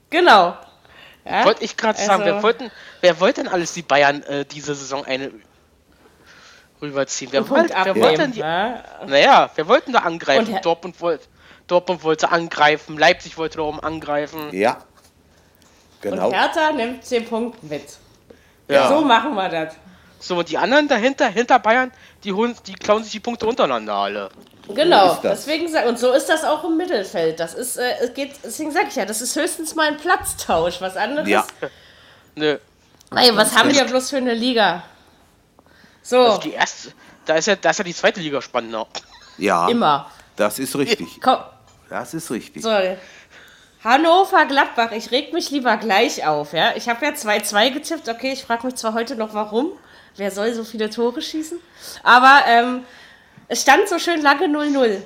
[0.10, 0.58] Genau.
[1.26, 1.46] Ja?
[1.46, 4.74] Wollte ich gerade sagen, Also- wer, wollten, wer wollte denn alles die Bayern äh, diese
[4.74, 5.32] Saison eine
[6.82, 7.32] rüberziehen?
[7.32, 8.84] Wer, wollte, wer wollte denn die, ja?
[9.06, 10.54] Naja, wir wollten da angreifen.
[10.54, 11.26] Und Dortmund, wollte,
[11.67, 14.54] Dortmund wollte angreifen, Leipzig wollte darum angreifen.
[14.54, 14.74] Ja.
[14.74, 14.82] Und
[16.02, 16.32] Genau.
[16.32, 17.84] Hertha nimmt den Punkt mit.
[18.67, 18.88] Ja.
[18.89, 19.76] So machen wir das.
[20.20, 21.91] So, und die anderen dahinter, hinter Bayern,
[22.24, 24.30] die, holen, die klauen sich die Punkte untereinander alle.
[24.67, 25.46] Genau, das.
[25.46, 27.39] deswegen sag, und so ist das auch im Mittelfeld.
[27.39, 30.80] Das ist, äh, es geht, deswegen sage ich ja, das ist höchstens mal ein Platztausch.
[30.80, 31.28] Was anderes.
[31.28, 31.46] Ja.
[32.36, 32.58] Nö.
[33.15, 34.84] Ey, was haben wir bloß für eine Liga?
[36.04, 36.92] So, Also die erste,
[37.26, 38.88] da ist ja, da ist ja die zweite Liga spannender.
[39.38, 39.68] Ja.
[39.70, 40.10] immer.
[40.36, 41.20] Das ist richtig.
[41.22, 41.40] Komm,
[41.90, 42.64] Das ist richtig.
[42.64, 42.70] so.
[43.84, 46.74] Hannover, Gladbach, ich reg mich lieber gleich auf, ja.
[46.76, 49.72] Ich habe ja 2-2 getippt, okay, ich frage mich zwar heute noch, warum.
[50.18, 51.60] Wer soll so viele Tore schießen?
[52.04, 52.84] Aber ähm,
[53.48, 55.02] es stand so schön lange 0-0.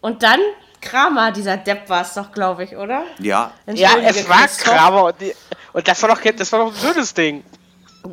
[0.00, 0.40] Und dann
[0.80, 3.04] Kramer, dieser Depp war es doch, glaube ich, oder?
[3.18, 3.52] Ja.
[3.66, 4.46] Ja, es war.
[4.46, 5.34] Kramer und, die,
[5.72, 7.44] und das war doch das war doch ein schönes Ding.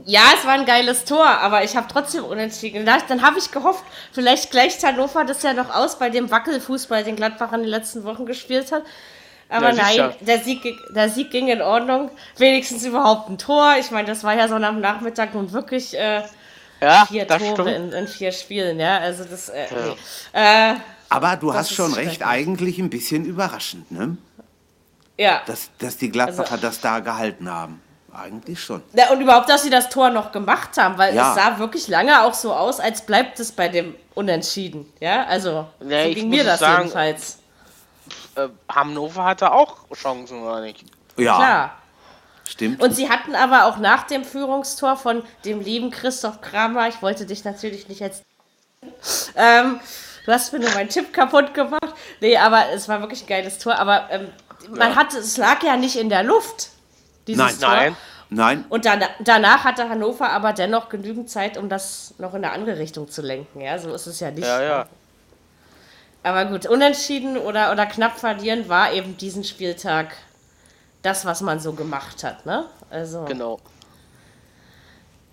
[0.05, 2.85] Ja, es war ein geiles Tor, aber ich habe trotzdem unentschieden.
[2.85, 7.03] Da- Dann habe ich gehofft, vielleicht gleicht Hannover das ja noch aus bei dem Wackelfußball,
[7.03, 8.83] den Gladbach in den letzten Wochen gespielt hat.
[9.49, 12.11] Aber Ja, nein, der Sieg, ging- der Sieg ging in Ordnung.
[12.37, 13.75] Wenigstens überhaupt ein Tor.
[13.79, 16.21] Ich meine, das war ja so am Nachmittag nun wirklich äh,
[16.81, 18.79] Ja, vier das Tore in, in vier Spielen.
[18.79, 19.49] Ja, also das.
[19.49, 20.39] Äh, nee.
[20.39, 20.75] äh,
[21.09, 24.17] Aber du hast schon recht, eigentlich ein bisschen überraschend, ne?
[25.17, 25.41] ja.
[25.47, 27.81] Dass, dass die Gladbacher Also- das da gehalten haben.
[28.13, 28.81] Eigentlich schon.
[28.93, 31.29] Ja, und überhaupt, dass sie das Tor noch gemacht haben, weil Ja.
[31.29, 34.91] es sah wirklich lange auch so aus, als bleibt es bei dem Unentschieden.
[34.99, 37.39] Ja, also Ja, so ich ging muss mir das sagen- jedenfalls.
[38.35, 40.83] Äh, Hannover hatte auch Chancen, oder nicht?
[41.17, 41.77] Ja, Klar.
[42.47, 42.81] stimmt.
[42.81, 47.25] Und sie hatten aber auch nach dem Führungstor von dem lieben Christoph Kramer, ich wollte
[47.25, 48.23] dich natürlich nicht jetzt.
[49.35, 49.79] Ähm,
[50.25, 51.93] du hast mir nur meinen Tipp kaputt gemacht.
[52.21, 53.75] Nee, aber es war wirklich ein geiles Tor.
[53.77, 54.29] Aber ähm,
[54.69, 56.69] man hatte, es lag ja nicht in der Luft,
[57.35, 57.69] dieses Nein.
[57.69, 57.75] Tor.
[57.75, 57.95] Nein.
[58.31, 62.53] Nein, Und dann, danach hatte Hannover aber dennoch genügend Zeit, um das noch in eine
[62.53, 63.59] andere Richtung zu lenken.
[63.59, 64.45] Ja, so ist es ja nicht.
[64.45, 64.85] Ja, ja.
[66.21, 70.15] Aber gut, unentschieden oder, oder knapp verlieren war eben diesen Spieltag
[71.01, 72.45] das, was man so gemacht hat.
[72.45, 72.65] Ne?
[72.91, 73.59] Also, Genau.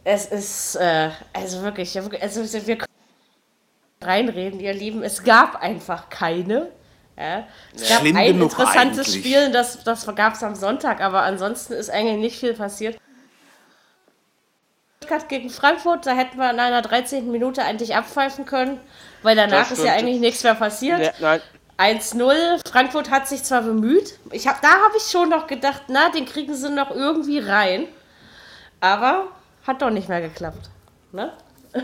[0.05, 2.87] es ist, äh, also wirklich, also wir können
[4.01, 6.71] reinreden, ihr Lieben, es gab einfach keine.
[7.17, 7.47] Ja.
[7.75, 9.25] Es gab Schlimm ein interessantes eigentlich.
[9.25, 12.99] Spiel, das, das gab es am Sonntag, aber ansonsten ist eigentlich nicht viel passiert.
[14.99, 17.31] Stuttgart gegen Frankfurt, da hätten wir in einer 13.
[17.31, 18.81] Minute eigentlich abpfeifen können,
[19.23, 21.01] weil danach ist ja eigentlich nichts mehr passiert.
[21.01, 21.41] Ja, nein.
[21.79, 22.69] 1-0.
[22.69, 24.19] Frankfurt hat sich zwar bemüht.
[24.33, 27.87] Ich hab, da habe ich schon noch gedacht, na, den kriegen sie noch irgendwie rein.
[28.81, 29.29] Aber
[29.67, 30.71] hat doch nicht mehr geklappt.
[31.13, 31.33] Ne?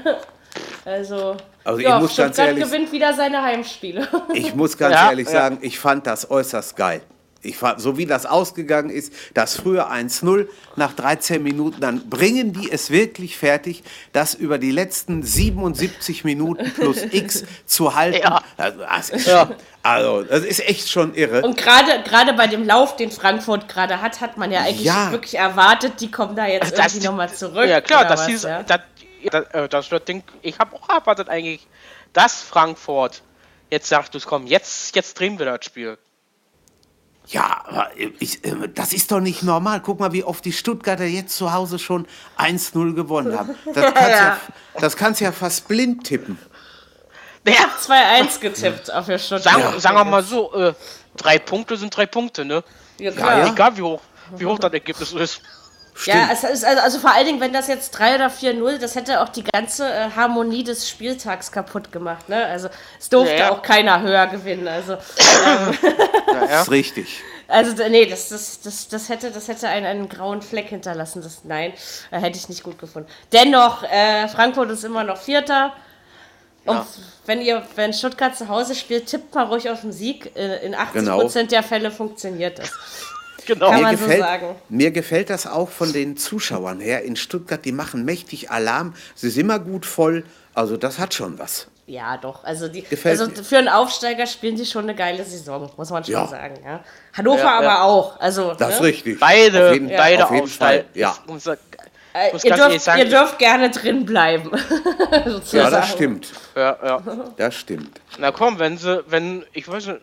[0.84, 4.08] Also, Also ich ja, muss ganz Stuttgart ehrlich- gewinnt wieder seine Heimspiele.
[4.34, 5.32] ich muss ganz Ja, ehrlich ja.
[5.32, 7.02] sagen, ich fand das äußerst geil.
[7.44, 12.52] Ich fand, so wie das ausgegangen ist, das frühe 1-0 nach 13 Minuten, dann bringen
[12.52, 18.20] die es wirklich fertig, das über die letzten 77 Minuten plus X zu halten.
[18.22, 18.40] Ja.
[18.56, 19.46] Also, das ist, Ja.
[19.46, 21.42] schon, also, das ist echt schon irre.
[21.42, 25.10] Und gerade gerade bei dem Lauf, den Frankfurt gerade hat, hat man ja eigentlich Ja.
[25.10, 27.66] wirklich erwartet, die kommen da jetzt Das- irgendwie nochmal zurück.
[27.68, 28.62] Ja, klar, das, was, hieß, ja?
[28.62, 28.80] das,
[29.30, 31.66] das, äh, das, das Ding, ich habe auch erwartet eigentlich,
[32.12, 33.22] dass Frankfurt
[33.70, 35.98] jetzt sagt, du komm, jetzt, jetzt drehen wir das Spiel.
[37.28, 39.80] Ja, aber ich, äh, das ist doch nicht normal.
[39.80, 42.06] Guck mal, wie oft die Stuttgarter jetzt zu Hause schon
[42.38, 43.54] 1-0 gewonnen haben.
[43.72, 44.18] Das kannst ja.
[44.18, 44.40] Ja.
[44.80, 46.38] das kannst ja fast blind tippen.
[47.46, 49.54] Ja, 2-1 getippt auf der Stuttgart.
[49.54, 50.74] sagen, sagen wir mal so, äh,
[51.16, 52.62] drei Punkte sind drei Punkte, ne?
[52.98, 53.48] Ja, ja.
[53.48, 54.00] Egal wie hoch,
[54.36, 55.42] wie hoch das Ergebnis ist.
[56.06, 58.94] Ja, es ist also, also vor allen Dingen, wenn das jetzt 3 oder 4-0, das
[58.96, 62.28] hätte auch die ganze äh, Harmonie des Spieltags kaputt gemacht.
[62.30, 62.44] Ne?
[62.46, 63.50] Also es durfte Ja, ja.
[63.52, 64.66] auch keiner höher gewinnen.
[64.68, 64.96] Also,
[66.26, 67.20] Das ist richtig.
[67.46, 71.22] also nee, das, das, das, das hätte, das hätte einen, einen grauen Fleck hinterlassen.
[71.22, 71.72] Das, nein,
[72.10, 73.08] äh, hätte ich nicht gut gefunden.
[73.32, 75.72] Dennoch, äh, Frankfurt ist immer noch Vierter.
[76.64, 76.86] Und Ja.
[77.26, 80.34] wenn ihr, wenn Stuttgart zu Hause spielt, tippt mal ruhig auf den Sieg.
[80.36, 81.28] Äh, In 80% Genau.
[81.50, 82.70] der Fälle funktioniert das.
[83.46, 83.66] Genau.
[83.70, 84.46] Kann Mir man so gefällt, sagen.
[84.68, 87.64] mir gefällt das auch von den Zuschauern her in Stuttgart.
[87.64, 88.94] Die machen mächtig Alarm.
[89.14, 90.24] Sie sind immer gut voll.
[90.54, 91.66] Also das hat schon was.
[91.86, 92.44] Ja, doch.
[92.44, 93.42] Also, die, Gefällt also mir.
[93.44, 96.26] für einen Aufsteiger spielen die schon eine geile Saison, muss man schon Ja.
[96.28, 96.54] sagen.
[96.64, 96.80] Ja.
[97.12, 98.20] Hannover Ja, aber auch.
[98.20, 98.86] Also, Das ist ne?
[98.86, 99.18] richtig.
[99.20, 100.84] Beide, Auf jeden, beide auf jeden Aufsteiger.
[100.84, 100.90] Fall.
[100.94, 101.16] Ja.
[101.26, 104.50] Muss Äh, muss ihr, dürft, ihr dürft gerne drin bleiben.
[105.52, 106.28] Ja, das stimmt.
[106.54, 107.02] Ja, ja.
[107.36, 108.00] Das stimmt.
[108.18, 110.00] Na komm, wenn sie, wenn, ich weiß nicht,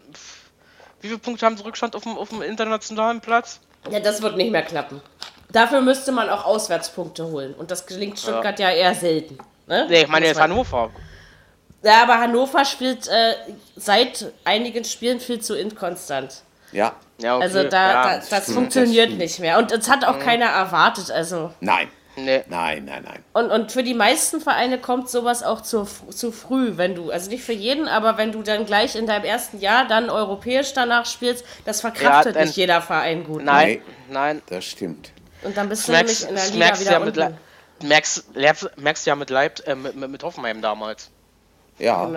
[1.01, 3.59] wie viele Punkte haben sie Rückstand auf dem, auf dem internationalen Platz?
[3.89, 5.01] Ja, das wird nicht mehr klappen.
[5.51, 7.53] Dafür müsste man auch Auswärtspunkte holen.
[7.55, 9.37] Und das gelingt Stuttgart ja, eher selten.
[9.67, 9.87] Ne?
[9.89, 10.91] Nee, ich meine jetzt Hannover.
[11.81, 13.35] Ja, aber Hannover spielt äh,
[13.75, 16.43] seit einigen Spielen viel zu inkonstant.
[16.71, 16.93] Ja.
[17.21, 17.43] Ja, okay.
[17.43, 19.17] Also da, ja, da das funktioniert das stimmt.
[19.17, 19.57] nicht mehr.
[19.57, 21.11] Und es hat auch keiner erwartet.
[21.11, 21.89] Also Nein.
[22.25, 22.43] Nee.
[22.49, 23.23] Nein, nein, nein.
[23.33, 27.29] und, und für die meisten Vereine kommt sowas auch zu, zu früh, wenn du, also
[27.29, 31.05] nicht für jeden, aber wenn du dann gleich in deinem ersten Jahr dann europäisch danach
[31.05, 33.43] spielst, das verkraftet dann- nicht jeder Verein gut.
[33.43, 33.81] Nein, Nee.
[34.09, 34.41] nein.
[34.47, 35.11] Das stimmt.
[35.43, 37.37] Und dann bist Das du nämlich in der Liga wieder ja mit, unten.
[37.81, 41.09] Merkst, merkst, ja mit Leip, äh, mit, mit, mit Hoffenheim damals.
[41.77, 42.09] Ja.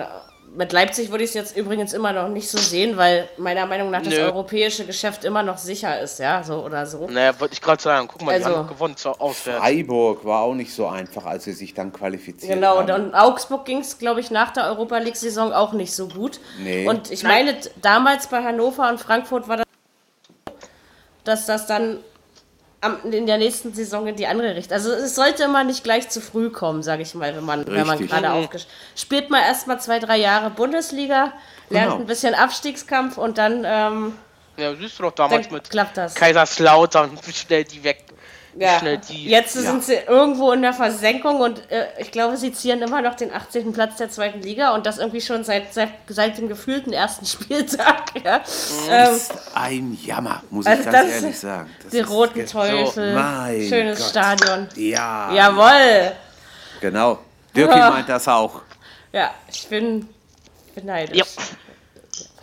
[0.55, 3.89] Mit Leipzig würde ich es jetzt übrigens immer noch nicht so sehen, weil meiner Meinung
[3.89, 4.21] nach das Nö.
[4.21, 7.07] europäische Geschäft immer noch sicher ist, ja, so oder so.
[7.07, 8.07] Naja, wollte ich gerade sagen.
[8.07, 9.59] Guck mal, die Also- haben gewonnen zur Auswärts.
[9.59, 13.05] Freiburg war auch nicht so einfach, als sie sich dann qualifiziert Genau, und haben.
[13.07, 16.39] in Augsburg ging es, glaube ich, nach der Europa League-Saison auch nicht so gut.
[16.59, 16.87] Nee.
[16.87, 19.65] Und ich meine, d- damals bei Hannover und Frankfurt war das,
[21.23, 21.97] dass das dann
[23.11, 24.73] in der nächsten Saison in die andere Richtung.
[24.73, 27.87] Also es sollte immer nicht gleich zu früh kommen, sage ich mal, wenn man, wenn
[27.87, 28.35] man gerade Mhm.
[28.35, 28.65] aufgesch...
[28.95, 31.33] Spielt mal erstmal zwei, drei Jahre Bundesliga,
[31.69, 31.95] lernt Genau.
[32.01, 34.13] ein bisschen Abstiegskampf und dann, ähm,
[34.57, 36.13] Ja, siehst du doch damals mit klappt das.
[36.15, 38.05] Kaiserslautern, wie schnell die weg.
[38.55, 38.79] Ja.
[38.79, 39.25] schnell die.
[39.29, 39.61] Jetzt Ja.
[39.61, 43.33] sind sie irgendwo in der Versenkung und äh, ich glaube, sie zieren immer noch den
[43.33, 43.73] 18.
[43.73, 48.03] Platz der zweiten Liga und das irgendwie schon seit, seit, seit dem gefühlten ersten Spieltag.
[48.23, 48.41] Ja.
[48.89, 51.69] Ähm, ist ein Jammer, muss Also ich ganz das- ehrlich sagen.
[51.81, 54.09] Das die Roten Teufel, Mein schönes Gott.
[54.09, 54.67] Stadion.
[54.75, 56.11] Ja, Jawohl!
[56.79, 57.19] genau.
[57.55, 57.89] Dirki Ja.
[57.89, 58.61] meint das auch.
[59.11, 60.07] Ja, ich bin,
[60.83, 61.17] neidisch.
[61.17, 61.25] Ja.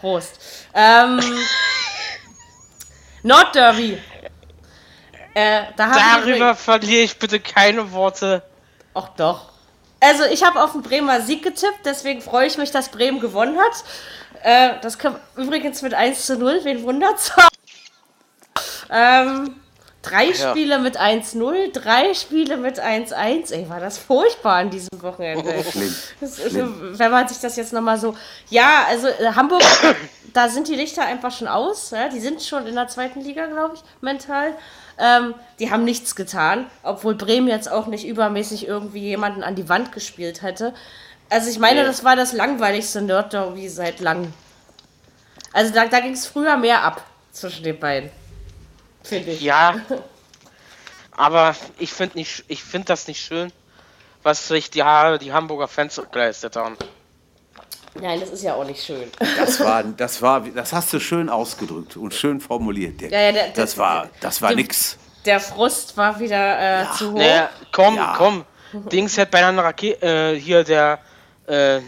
[0.01, 0.40] Prost.
[0.75, 1.20] Ähm,
[3.23, 3.99] Nordderby.
[5.35, 8.43] Äh, da Darüber verliere ich bitte keine Worte.
[8.95, 9.51] Ach doch.
[10.01, 13.59] Also ich habe auf den Bremer Sieg getippt, deswegen freue ich mich, dass Bremen gewonnen
[13.59, 13.85] hat.
[14.43, 17.33] Äh, das kam übrigens mit 1 zu 0, wen wundert's?
[18.90, 19.61] ähm,
[20.03, 20.51] drei Ja.
[20.51, 23.53] Spiele mit 1-0, drei Spiele mit 1-1.
[23.53, 25.53] Ey, war das furchtbar an diesem Wochenende.
[25.53, 25.64] ey.
[25.64, 25.95] Schlimm.
[26.21, 28.16] Das ist, so, wenn man sich das jetzt nochmal so.
[28.49, 29.62] Ja, also äh, Hamburg,
[30.33, 31.90] da sind die Lichter einfach schon aus.
[31.90, 32.09] Ja?
[32.09, 34.55] Die sind schon in der zweiten Liga, glaube ich, mental.
[34.99, 39.69] Ähm, die haben nichts getan, obwohl Bremen jetzt auch nicht übermäßig irgendwie jemanden an die
[39.69, 40.75] Wand gespielt hätte.
[41.31, 41.87] Also ich meine, Nee.
[41.87, 44.33] das war das langweiligste Nerd-Derby seit langem.
[45.53, 48.11] Also da, da ging es früher mehr ab zwischen den beiden.
[49.03, 49.40] Finde ich.
[49.40, 49.77] Ja.
[51.16, 52.19] Aber ich finde
[52.62, 53.53] finde das nicht schön,
[54.23, 54.83] was sich die,
[55.21, 56.77] die Hamburger Fans geleistet haben.
[57.94, 59.11] Nein, das ist ja auch nicht schön.
[59.37, 63.12] Das war, das war, das hast du schön ausgedrückt und schön formuliert, Dirk.
[63.12, 64.96] Ja, ja, der- das der- war, das war dem- nix.
[65.26, 67.18] Der Frust war wieder äh, zu hoch.
[67.18, 68.14] Naja, komm, Ja.
[68.16, 68.44] komm.
[68.92, 71.00] Dings hat beinahe eine Rakete, äh, hier der,
[71.48, 71.81] äh,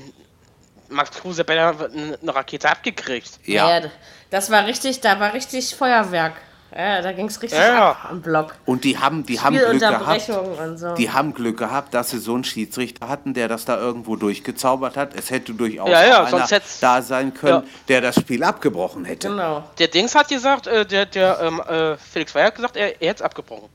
[0.88, 3.38] Max Kruse hat beinahe eine Rakete abgekriegt.
[3.44, 3.78] Ja.
[3.78, 3.88] Ja,
[4.30, 6.34] das war richtig, da war richtig Feuerwerk.
[6.76, 7.90] Ja, da ging es richtig Ja, ja.
[7.90, 8.54] ab am Block.
[8.64, 10.30] Und die haben, die haben Glück gehabt.
[10.76, 10.94] So.
[10.94, 14.96] Die haben Glück gehabt, dass sie so einen Schiedsrichter hatten, der das da irgendwo durchgezaubert
[14.96, 15.14] hat.
[15.14, 16.48] Es hätte dururchaus Ja, ja, einer
[16.80, 17.70] da sein können, Ja.
[17.88, 19.28] der das Spiel abgebrochen hätte.
[19.28, 19.64] genau.
[19.78, 23.08] Der Dings hat gesagt, äh, der, der, ähm, äh, Felix Weyer hat gesagt, er, er
[23.11, 23.68] hätte es abgebrochen.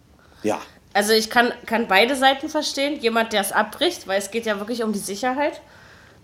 [0.43, 0.59] Ja.
[0.93, 2.99] Also ich kann, kann beide Seiten verstehen.
[2.99, 5.61] Jemand, der es abbricht, weil es geht ja wirklich um die Sicherheit.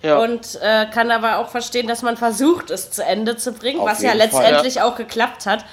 [0.01, 0.17] Ja.
[0.17, 3.88] Und äh, kann aber auch verstehen, dass man versucht, es zu Ende zu bringen, Auf
[3.89, 4.41] was ja jeden Fall.
[4.41, 5.63] letztendlich auch geklappt hat.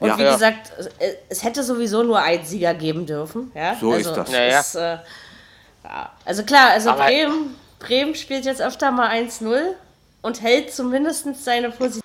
[0.00, 0.18] Und Ja.
[0.18, 0.32] wie Ja.
[0.32, 3.50] gesagt, äh, es hätte sowieso nur einen Sieger geben dürfen.
[3.54, 3.76] Ja?
[3.80, 4.30] So also, ist das.
[4.30, 4.60] Ja, ja.
[4.60, 4.98] es, äh.
[6.24, 9.74] Also klar, also Aber- Bremen, Bremen spielt jetzt öfter mal 1-0
[10.22, 12.02] und hält zumindest seine Position.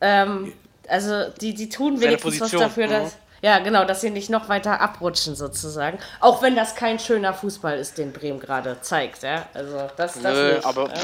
[0.00, 0.52] Ähm,
[0.88, 2.90] also die, die tun wenigstens was dafür, mhm.
[2.90, 3.16] dass.
[3.40, 5.98] Ja, genau, dass sie nicht noch weiter abrutschen sozusagen.
[6.20, 9.46] Auch wenn das kein schöner Fußball ist, den Bremen gerade zeigt, ja.
[9.52, 10.64] Also das, das Nö, nicht.
[10.64, 11.00] aber ja.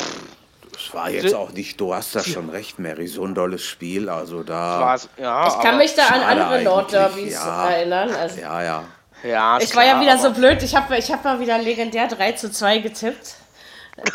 [0.85, 4.09] Das war jetzt auch nicht, du hast das schon recht, Mary, so ein dolles Spiel.
[4.09, 4.97] Also da.
[5.17, 7.69] ja, Ich kann mich da an andere Nordderbys ja.
[7.71, 8.11] erinnern.
[8.15, 8.85] Also Ja, ja.
[9.25, 12.07] ja, ich war ja klar, wieder so blöd, ich habe ich hab mal wieder legendär
[12.07, 13.35] 3 zu 2 getippt.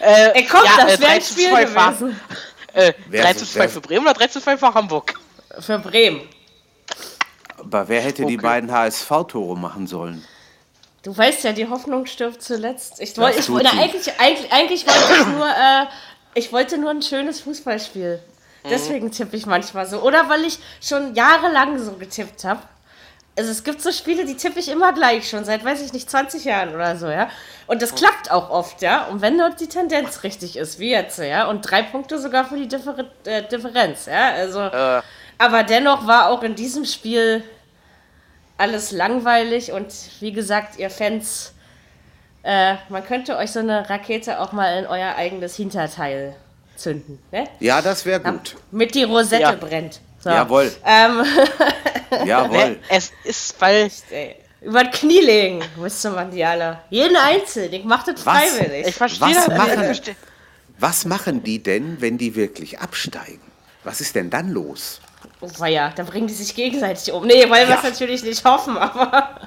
[0.00, 2.20] Äh, Ey, komm, ja, das äh, wäre 3 ein zu Spiel 2 war- gewesen.
[2.74, 5.14] Äh, Wer- 3 zu 2 wer- für Bremen oder 3 zu 2 für Hamburg?
[5.60, 6.22] Für Bremen.
[7.56, 8.42] Aber wer hätte die Okay.
[8.42, 10.24] beiden HSV-Tore machen sollen?
[11.04, 13.00] Du weißt ja, die Hoffnung stirbt zuletzt.
[13.00, 15.86] Ich, wollte, ich, na, eigentlich, eigentlich, eigentlich wollte ich nur, äh,
[16.34, 18.20] ich wollte nur ein schönes Fußballspiel.
[18.70, 20.00] Deswegen tippe ich manchmal so.
[20.00, 22.60] Oder weil ich schon jahrelang so getippt habe.
[23.36, 26.08] Also es gibt so Spiele, die tippe ich immer gleich schon, seit, weiß ich nicht,
[26.08, 27.28] 20 Jahren oder so, ja.
[27.66, 29.06] Und das klappt auch oft, ja.
[29.08, 31.48] Und wenn dort die Tendenz richtig ist, wie jetzt, ja.
[31.48, 34.30] Und drei Punkte sogar für die Differ äh, Differenz, ja.
[34.30, 35.02] Also, Äh,
[35.36, 37.42] aber dennoch war auch in diesem Spiel
[38.56, 39.86] alles langweilig und
[40.20, 41.52] wie gesagt, ihr Fans,
[42.42, 46.36] äh, man könnte euch so eine Rakete auch mal in euer eigenes Hinterteil
[46.76, 47.18] zünden.
[47.32, 47.44] Ne?
[47.60, 48.56] Ja, das wäre gut.
[48.70, 49.52] Mit die Rosette Ja.
[49.52, 50.00] brennt.
[50.20, 50.30] So.
[50.30, 50.72] Jawohl.
[50.84, 51.24] Ähm,
[52.26, 52.78] Jawohl.
[52.88, 53.56] Es ist,
[54.10, 56.78] ey, über das Knie legen müsste man die alle.
[56.90, 58.44] Jeden Einzelnen, macht das Was?
[58.50, 58.86] freiwillig.
[58.88, 59.58] ich verstehe Was das nicht.
[59.58, 60.16] machen- Ich verstehe-
[60.78, 63.40] Was machen die denn, wenn die wirklich absteigen?
[63.84, 65.00] Was ist denn dann los?
[65.60, 67.26] Oh ja, da bringen die sich gegenseitig um.
[67.26, 67.78] Nee, weil wir Ja.
[67.78, 69.40] es natürlich nicht hoffen, aber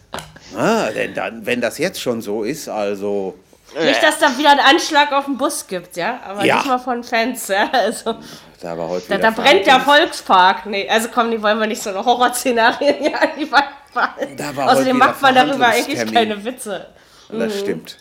[0.56, 3.34] Ah, denn dann, wenn das jetzt schon so ist, also
[3.76, 6.20] nicht, dass da wieder einen Anschlag auf den Bus gibt, ja?
[6.24, 6.56] Aber Ja.
[6.58, 7.68] nicht mal von Fans, ja?
[7.72, 8.14] Also,
[8.60, 9.80] da war heute da, da brennt der.
[9.80, 10.66] Volkspark.
[10.66, 14.36] Nee, also komm, die wollen wir nicht so eine Horrorszenarien hier an die Wand malen.
[14.36, 16.86] Da war heute Außerdem macht man darüber eigentlich keine Witze.
[17.30, 17.98] Das stimmt.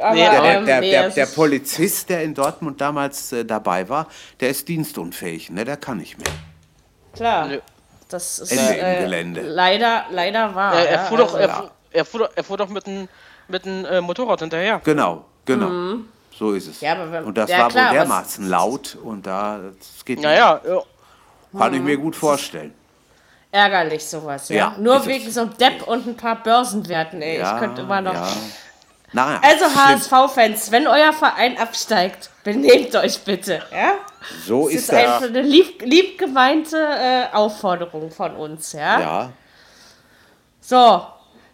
[0.00, 4.08] Aber, Nee, Der, der, ähm, der, der, Polizist, der in Dortmund damals äh, dabei war,
[4.40, 5.64] der ist dienstunfähig, ne?
[5.64, 6.26] Der kann nicht mehr.
[7.14, 7.48] Klar.
[7.48, 7.58] Nö.
[8.08, 9.40] Das ist Ende im äh, Gelände.
[9.42, 10.74] leider, leider wahr.
[10.74, 12.86] Er, er, ja, fuhr doch, also- er, fuhr, er, fuhr doch, er fuhr doch mit
[12.86, 13.08] einem
[13.48, 14.80] mit einem, äh, Motorrad hinterher.
[14.84, 16.00] Genau, genau.
[16.38, 16.80] So ist es.
[16.80, 16.86] Mhm.
[16.86, 20.20] Ja, aber wenn- und das ja, war klar, wohl dermaßen laut und da das geht
[20.20, 20.82] Naja, ja.
[21.58, 22.72] Kann ich mir gut vorstellen.
[23.50, 24.56] ärgerlich sowas, ja.
[24.56, 25.08] Ja, Nur ist es.
[25.08, 27.38] wegen so einem Depp und ein paar Börsenwerten, ey.
[27.38, 28.14] Ja, ich könnte immer noch.
[29.12, 29.40] Ja.
[29.40, 29.66] Naja, Also.
[29.66, 33.94] HSV-Fans, wenn euer Verein absteigt, benehmt euch bitte, ja?
[34.46, 34.98] So Das ist ist das.
[34.98, 39.00] einfach eine lieb, lieb gemeinte äh, Aufforderung von uns, ja?
[39.00, 39.32] Ja,
[40.60, 41.06] So,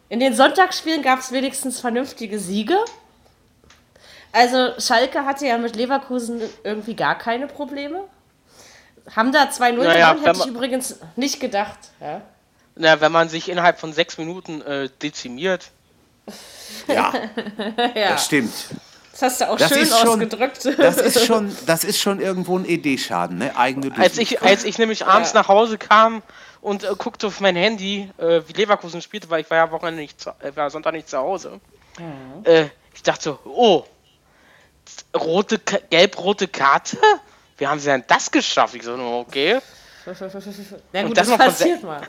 [0.09, 2.77] in den Sonntagsspielen gab es wenigstens vernünftige Siege.
[4.33, 8.05] Also Schalke hatte ja mit Leverkusen irgendwie gar keine Probleme.
[9.17, 11.79] Haben da 2-0 Naja, gewonnen, hätte ich übrigens nicht gedacht.
[12.01, 12.21] Ja?
[12.77, 15.71] Na, wenn man sich innerhalb von sechs Minuten äh, dezimiert.
[16.87, 17.13] Ja,
[17.95, 18.53] ja, das stimmt.
[19.13, 20.69] das hast du auch Das schön ist schon- ausgedrückt.
[20.79, 23.57] Das ist schon, das ist schon irgendwo ein ED-Schaden, ne?
[23.57, 25.41] Eigene Als ich, als ich nämlich abends Ja.
[25.41, 26.23] nach Hause kam
[26.61, 30.01] und äh, guckte auf mein Handy, äh, wie Leverkusen spielte, weil ich war ja Wochenende
[30.03, 31.61] nicht zu, äh, war Sonntag nicht zu Hause.
[32.45, 33.85] Äh, ich dachte so, oh,
[35.17, 35.59] rote,
[35.91, 36.97] gelb-rote Karte?
[37.57, 38.75] Wie haben sie denn das geschafft?
[38.75, 39.59] Ich so, okay.
[40.93, 42.01] Na Und gut, das das, von passiert mal.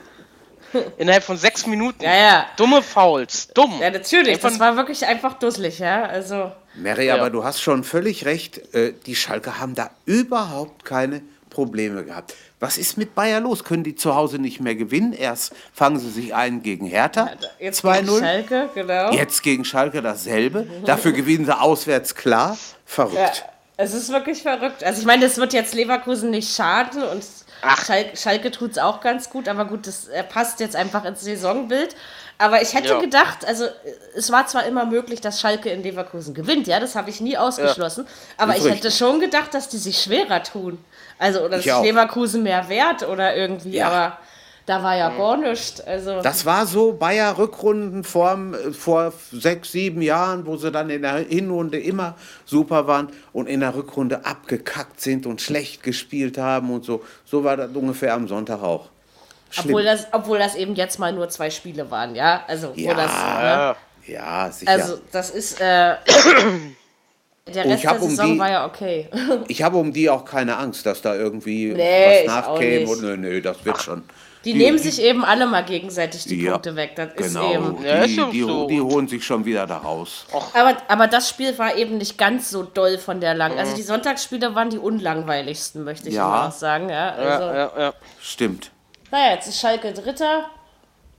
[0.97, 2.03] Innerhalb von sechs Minuten.
[2.03, 2.45] Ja, ja.
[2.58, 3.47] Dumme Fouls.
[3.53, 3.79] Dumm.
[3.82, 4.36] Ja, natürlich.
[4.36, 6.03] Einfach- Das war wirklich einfach dusselig, ja.
[6.03, 7.15] Also, Mary, Ja.
[7.15, 8.73] aber du hast schon völlig recht.
[8.73, 12.36] Äh, die Schalke haben da überhaupt keine Probleme gehabt.
[12.60, 13.63] Was ist mit Bayer los?
[13.63, 15.13] Können die zu Hause nicht mehr gewinnen?
[15.13, 18.19] Erst fangen sie sich ein gegen Hertha, jetzt gegen 2-0.
[18.19, 19.12] Schalke, genau.
[19.13, 20.67] Jetzt gegen Schalke dasselbe.
[20.86, 22.58] Dafür gewinnen sie auswärts klar.
[22.86, 23.15] Verrückt.
[23.17, 23.32] Ja,
[23.77, 24.84] es ist wirklich verrückt.
[24.84, 27.23] Also ich meine, das wird jetzt Leverkusen nicht schaden und
[27.61, 27.85] Ach.
[27.85, 31.95] Schalke, Schalke tut es auch ganz gut, aber gut, das passt jetzt einfach ins Saisonbild.
[32.41, 32.99] Aber ich hätte Ja.
[33.01, 33.65] gedacht, also
[34.15, 37.37] es war zwar immer möglich, dass Schalke in Leverkusen gewinnt, ja, das habe ich nie
[37.37, 38.97] ausgeschlossen, aber Ist ich hätte richtig.
[38.97, 40.81] schon gedacht, dass die sich schwerer tun.
[41.17, 41.81] Also, oder dass.
[41.83, 43.87] Leverkusen mehr wert oder irgendwie, Ja.
[43.89, 44.17] aber
[44.69, 45.82] da war ja gar nichts.
[45.82, 51.01] Also, Das war so Bayer Rückrundenform äh, vor sechs, sieben Jahren, wo sie dann in
[51.01, 56.71] der Hinrunde immer super waren und in der Rückrunde abgekackt sind und schlecht gespielt haben
[56.71, 57.03] und so.
[57.25, 58.89] So war das ungefähr am Sonntag auch.
[59.49, 59.65] Schlimm.
[59.73, 62.43] obwohl, das, obwohl das eben jetzt mal nur zwei Spiele waren, ja.
[62.47, 62.93] Also, wo Ja.
[62.93, 64.13] das, ne?
[64.13, 64.51] Ja.
[64.51, 64.71] sicher.
[64.71, 65.60] Also, das ist.
[65.60, 65.95] Äh,
[67.53, 69.08] der Rest der um Saison die- war ja okay.
[69.47, 72.95] ich habe um die auch keine Angst, dass da irgendwie Nee, was nachkäme.
[72.97, 74.03] nö, nö, das wird schon.
[74.45, 76.95] Die, nehmen sich eben alle mal gegenseitig die Ja, Punkte weg.
[76.95, 77.84] Das ist Genau, eben.
[77.84, 78.67] Ja, ist die, ja die, so.
[78.67, 80.25] die holen sich schon wieder da raus.
[80.54, 83.54] Aber, aber das Spiel war eben nicht ganz so doll von der lang.
[83.54, 83.60] Mhm.
[83.60, 86.25] Also die Sonntagsspiele waren die unlangweiligsten, möchte ich Ja.
[86.28, 86.89] immer auch sagen.
[86.89, 87.93] Ja, also, Ja, ja, ja.
[88.21, 88.71] Stimmt.
[89.12, 90.45] Naja, jetzt ist Schalke Dritter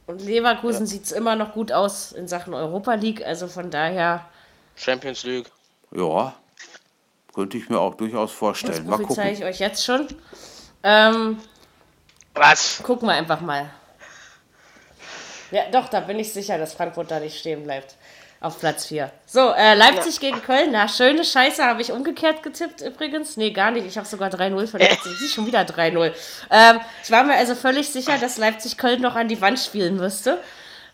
[0.07, 3.23] und Leverkusen sieht es immer noch gut aus in Sachen Europa League.
[3.27, 4.25] Also von daher
[4.77, 5.47] Champions League.
[5.95, 6.35] Ja,
[7.35, 8.87] könnte ich mir auch durchaus vorstellen.
[8.87, 9.39] Mal prophezei gucken.
[9.43, 10.07] ich euch jetzt schon.
[10.83, 11.37] Ähm,
[12.35, 12.83] Was?
[12.83, 13.71] gucken wir einfach mal.
[15.51, 17.97] Ja, doch, da bin ich sicher, dass Frankfurt da nicht stehen bleibt.
[18.41, 19.11] Auf Platz 4.
[19.27, 20.71] So, äh, Leipzig gegen Köln.
[20.73, 21.63] Na, schöne Scheiße.
[21.63, 23.37] Habe ich umgekehrt getippt übrigens?
[23.37, 23.87] Nee, gar nicht.
[23.87, 25.13] Ich habe sogar 3-0 für Leipzig.
[25.19, 26.13] Sie schon wieder 3-0.
[26.51, 29.97] Ähm, ich war mir also völlig sicher, dass Leipzig Köln noch an die Wand spielen
[29.97, 30.39] müsste.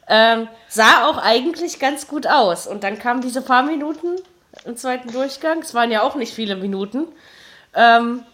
[0.09, 2.67] Ähm, sah auch eigentlich ganz gut aus.
[2.67, 4.17] Und dann kamen diese paar Minuten
[4.65, 5.61] im zweiten Durchgang.
[5.61, 7.07] Es waren ja auch nicht viele Minuten.
[7.75, 8.25] Ähm,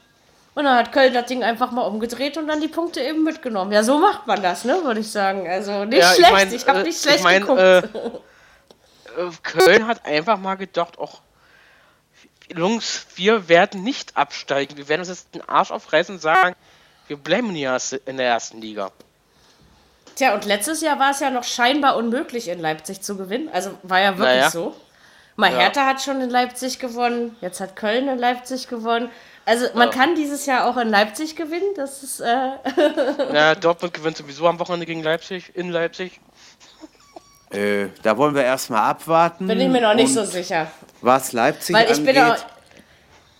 [0.54, 3.72] und dann hat Köln das Ding einfach mal umgedreht und dann die Punkte eben mitgenommen.
[3.72, 5.48] Ja, so macht man das, ne, würde ich sagen.
[5.48, 6.32] Also nicht Ja, ich schlecht.
[6.32, 7.60] mein, ich habe äh, nicht schlecht ich mein, geguckt.
[7.60, 11.20] äh, äh, Köln hat einfach mal gedacht, auch
[12.54, 14.76] Jungs, wir werden nicht absteigen.
[14.76, 16.54] Wir werden uns jetzt den Arsch aufreißen und sagen,
[17.06, 18.90] wir bleiben in der erste- in der ersten Liga.
[20.16, 23.48] Tja, und letztes Jahr war es ja noch scheinbar unmöglich, in Leipzig zu gewinnen.
[23.52, 24.50] Also war ja wirklich Naja.
[24.50, 24.76] so.
[25.36, 25.60] Mal Ja.
[25.60, 29.08] Hertha hat schon in Leipzig gewonnen, jetzt hat Köln in Leipzig gewonnen.
[29.44, 31.74] Also man kann dieses Jahr auch in Leipzig gewinnen.
[31.74, 32.26] Das ist äh,
[33.34, 36.20] Ja, Dortmund gewinnt sowieso am Wochenende gegen Leipzig, in Leipzig.
[37.50, 39.46] Äh, da wollen wir erstmal abwarten.
[39.46, 40.68] bin ich mir noch nicht so sicher.
[41.02, 42.36] Was Leipzig Weil ich angeht, bin auch,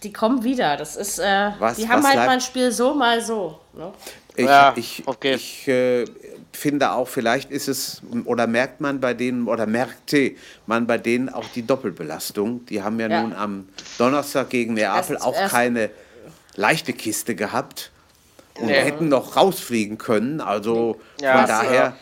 [0.03, 0.77] die kommen wieder.
[0.77, 3.59] Das ist, äh, Was- die haben halt Leip- mal ein Spiel so, mal so.
[3.73, 3.93] Ne?
[4.37, 5.35] ich, Ja, ich, okay.
[5.35, 6.05] ich äh,
[6.53, 10.33] finde auch, vielleicht ist es, oder merkt man bei denen, oder merkte
[10.67, 12.67] man bei denen auch die Doppelbelastung.
[12.67, 13.23] Die haben ja, Ja.
[13.23, 15.91] nun am Donnerstag gegen Neapel Erst- auch erst- keine
[16.55, 17.91] leichte Kiste gehabt.
[18.59, 18.75] Und Nee.
[18.75, 20.41] hätten noch rausfliegen können.
[20.43, 21.97] Also Ja, von daher.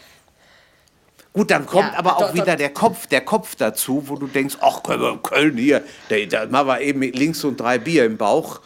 [1.32, 2.56] Gut, dann kommt Ja, aber auch doch, wieder doch.
[2.56, 6.80] der Kopf, der Kopf dazu, wo du denkst, ach Köln, hier, da, da machen wir
[6.80, 8.60] eben mit links und drei Bier im Bauch.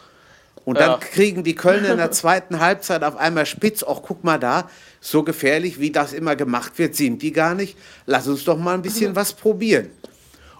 [0.65, 0.97] Und dann Ja.
[0.97, 4.67] kriegen die Kölner in der zweiten Halbzeit auf einmal spitz, ach guck mal da,
[4.99, 7.77] so gefährlich, wie das immer gemacht wird, sind die gar nicht.
[8.07, 9.89] Lass uns doch mal ein bisschen was probieren.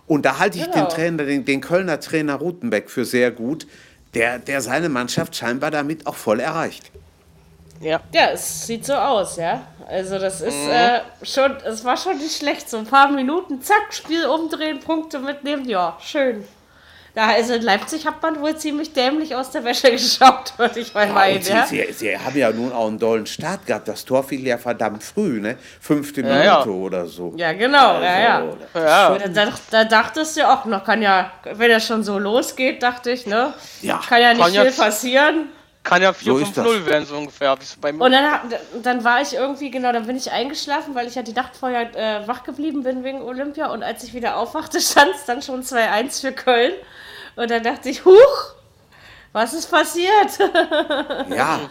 [0.08, 0.88] Und da halte ich den Genau.
[0.90, 3.66] Trainer, den, den Kölner Trainer Rutenbeck für sehr gut,
[4.14, 6.92] der, der seine Mannschaft scheinbar damit auch voll erreicht.
[7.82, 8.00] Ja.
[8.14, 9.68] Ja, es sieht so aus, ja.
[9.88, 10.70] Also das ist Mhm.
[10.72, 12.70] äh, schon, es war schon nicht schlecht.
[12.70, 16.44] So ein paar Minuten, zack, Spiel umdrehen, Punkte mitnehmen, ja, schön.
[17.16, 20.94] Da, also in Leipzig hat man wohl ziemlich dämlich aus der Wäsche geschaut, würde ich
[20.94, 21.66] mal Ja, meinen, sie, ja.
[21.66, 23.88] sie, sie haben ja nun auch einen dollen Start gehabt.
[23.88, 25.58] Das Tor fiel ja verdammt früh, ne?
[25.80, 26.60] Fünfte Ja, ja.
[26.60, 27.34] Minute oder so.
[27.38, 28.44] Ja, genau, ja, ja.
[28.74, 29.18] Ja.
[29.18, 33.12] Da, da, da dachtest du auch noch, kann ja, wenn das schon so losgeht, dachte
[33.12, 33.54] ich, ne?
[33.82, 34.02] Ja.
[34.06, 35.50] Kann ja nicht Kann viel passieren.
[35.86, 37.56] Kann ja So ist 4-5-0 werden, so ungefähr.
[38.00, 38.24] Und dann,
[38.82, 41.96] dann war ich irgendwie, genau, dann bin ich eingeschlafen, weil ich ja die Nacht vorher
[41.96, 43.68] äh, wach geblieben bin wegen Olympia.
[43.68, 46.74] Und als ich wieder aufwachte, stand es dann schon 2-1 für Köln.
[47.36, 48.54] Und dann dachte ich, huch,
[49.34, 50.40] was ist passiert?
[51.30, 51.60] Ja,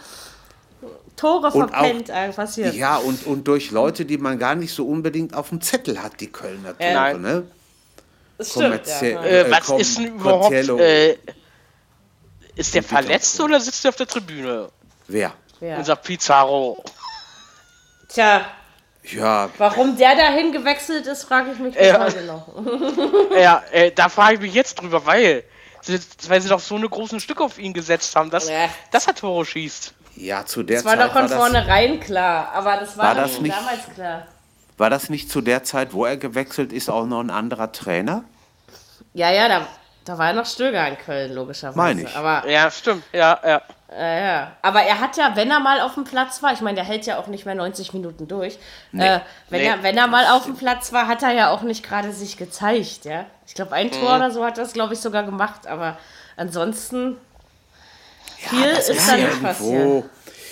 [1.15, 2.75] Tore Und verpennt, äh, passiert.
[2.75, 6.19] ja und, und durch Leute, die man gar nicht so unbedingt auf dem Zettel hat,
[6.19, 7.21] die Kölner Tore, Nein.
[7.21, 7.47] ne?
[8.37, 8.69] das stimmt, ja.
[8.71, 10.51] kommerziell- äh, äh, was ist denn überhaupt.
[10.51, 11.17] Äh,
[12.57, 14.69] ist der verletzt oder sitzt er auf der Tribüne?
[15.07, 15.33] Wer?
[15.61, 15.77] Ja.
[15.77, 16.83] Unser Pizarro.
[18.09, 18.45] Tja,
[19.03, 21.99] Ja, warum der dahin gewechselt ist, frage ich mich bis Ja.
[22.03, 22.47] heute noch.
[23.37, 25.43] Ja, äh, da frage ich mich jetzt drüber, weil
[26.27, 28.69] weil sie doch so eine großen Stück auf ihn gesetzt haben, dass, Ja.
[28.91, 29.93] dass er Tore schießt.
[30.15, 33.05] ja, zu der Das war Zeit doch von war das, vornherein klar, aber das war,
[33.05, 34.27] War doch das schon nicht- damals klar.
[34.77, 38.23] war das nicht zu der Zeit, wo er gewechselt ist, auch noch ein anderer Trainer?
[39.13, 39.67] Ja, ja, da,
[40.05, 41.77] da war ja noch Stöger in Köln, logischerweise.
[41.77, 42.15] Meine ich.
[42.15, 43.03] Aber Ja, stimmt.
[43.13, 43.61] Ja, ja.
[43.91, 44.51] Ja, ja.
[44.63, 47.05] Aber er hat ja, wenn er mal auf dem Platz war, ich meine, der hält
[47.05, 48.55] ja auch nicht mehr 90 Minuten durch.
[48.93, 49.19] Äh,
[49.49, 49.67] wenn, Nee.
[49.67, 52.35] er, wenn er mal auf dem Platz war, hat er ja auch nicht gerade sich
[52.37, 53.25] gezeigt, ja.
[53.45, 53.91] Ich glaube, ein Mhm.
[53.91, 55.67] Tor oder so hat er es, glaube ich, sogar gemacht.
[55.67, 55.97] Aber
[56.35, 57.17] ansonsten
[58.37, 60.03] viel das ist ist da nicht irgendwo- passiert.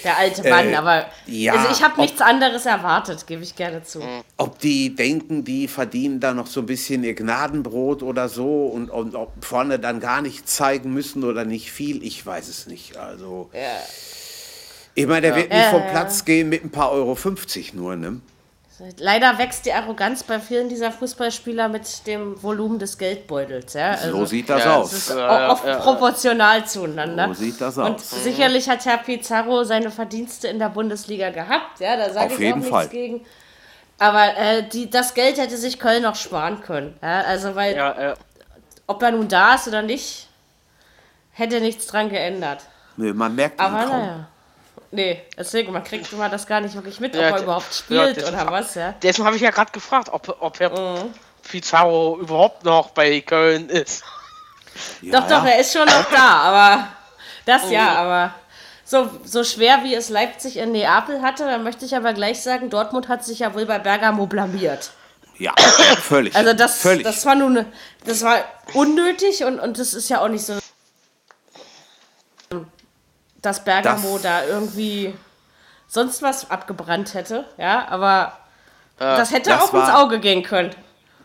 [0.03, 3.83] Der alte Mann, Äh, aber ja, also ich habe nichts anderes erwartet, gebe ich gerne
[3.83, 4.01] zu.
[4.37, 8.89] Ob die denken, die verdienen da noch so ein bisschen ihr Gnadenbrot oder so und,
[8.89, 12.97] und ob vorne dann gar nichts zeigen müssen oder nicht viel, ich weiß es nicht.
[12.97, 13.49] Also,
[14.95, 15.89] ich meine, der wird nicht Ja, vom ja.
[15.89, 18.19] Platz gehen mit ein paar Euro 50 nur, ne?
[18.99, 23.73] Leider wächst die Arroganz bei vielen dieser Fußballspieler mit dem Volumen des Geldbeutels.
[23.73, 23.91] Ja?
[23.91, 24.89] Also, So sieht das Ja, aus.
[24.91, 25.77] Das ist Ja, oft ja, ja.
[25.79, 27.27] proportional zueinander.
[27.27, 28.09] So sieht das Und aus.
[28.23, 31.79] sicherlich hat Herr Pizarro seine Verdienste in der Bundesliga gehabt.
[31.79, 32.79] Ja, da sage Auf ich jeden auch Fall.
[32.83, 33.25] nichts gegen.
[33.99, 36.97] Aber äh, die, das Geld hätte sich Köln noch sparen können.
[37.01, 38.15] Ja, also, weil,
[38.87, 40.27] ob er nun da ist oder nicht,
[41.31, 42.61] hätte nichts dran geändert.
[42.97, 43.99] Nö, man merkt ihn Aber kaum.
[43.99, 44.27] naja.
[44.95, 48.03] Nee, deswegen, man kriegt immer das gar nicht wirklich mit, ob Ja, er überhaupt ja,
[48.05, 48.93] spielt das- oder was, ja.
[49.01, 51.13] Deswegen habe ich ja gerade gefragt, ob, ob Herr Mhm.
[51.49, 54.03] Pizarro überhaupt noch bei Köln ist.
[55.01, 55.51] Ja, Doch, doch, ja.
[55.51, 56.87] er ist schon noch da, aber
[57.45, 58.33] das ja, aber
[58.85, 62.69] so, so schwer wie es Leipzig in Neapel hatte, dann möchte ich aber gleich sagen,
[62.69, 64.91] Dortmund hat sich ja wohl bei Bergamo blamiert.
[65.39, 65.53] Ja,
[66.01, 66.35] völlig.
[66.35, 67.03] Also das, völlig.
[67.03, 67.65] das war nun,
[68.05, 68.37] das war
[68.73, 70.53] unnötig und, und das ist ja auch nicht so,
[73.43, 75.13] dass Bergamo Das- da irgendwie
[75.87, 78.33] sonst was abgebrannt hätte, ja, aber
[78.97, 80.71] das hätte das auch ins war- Auge gehen können.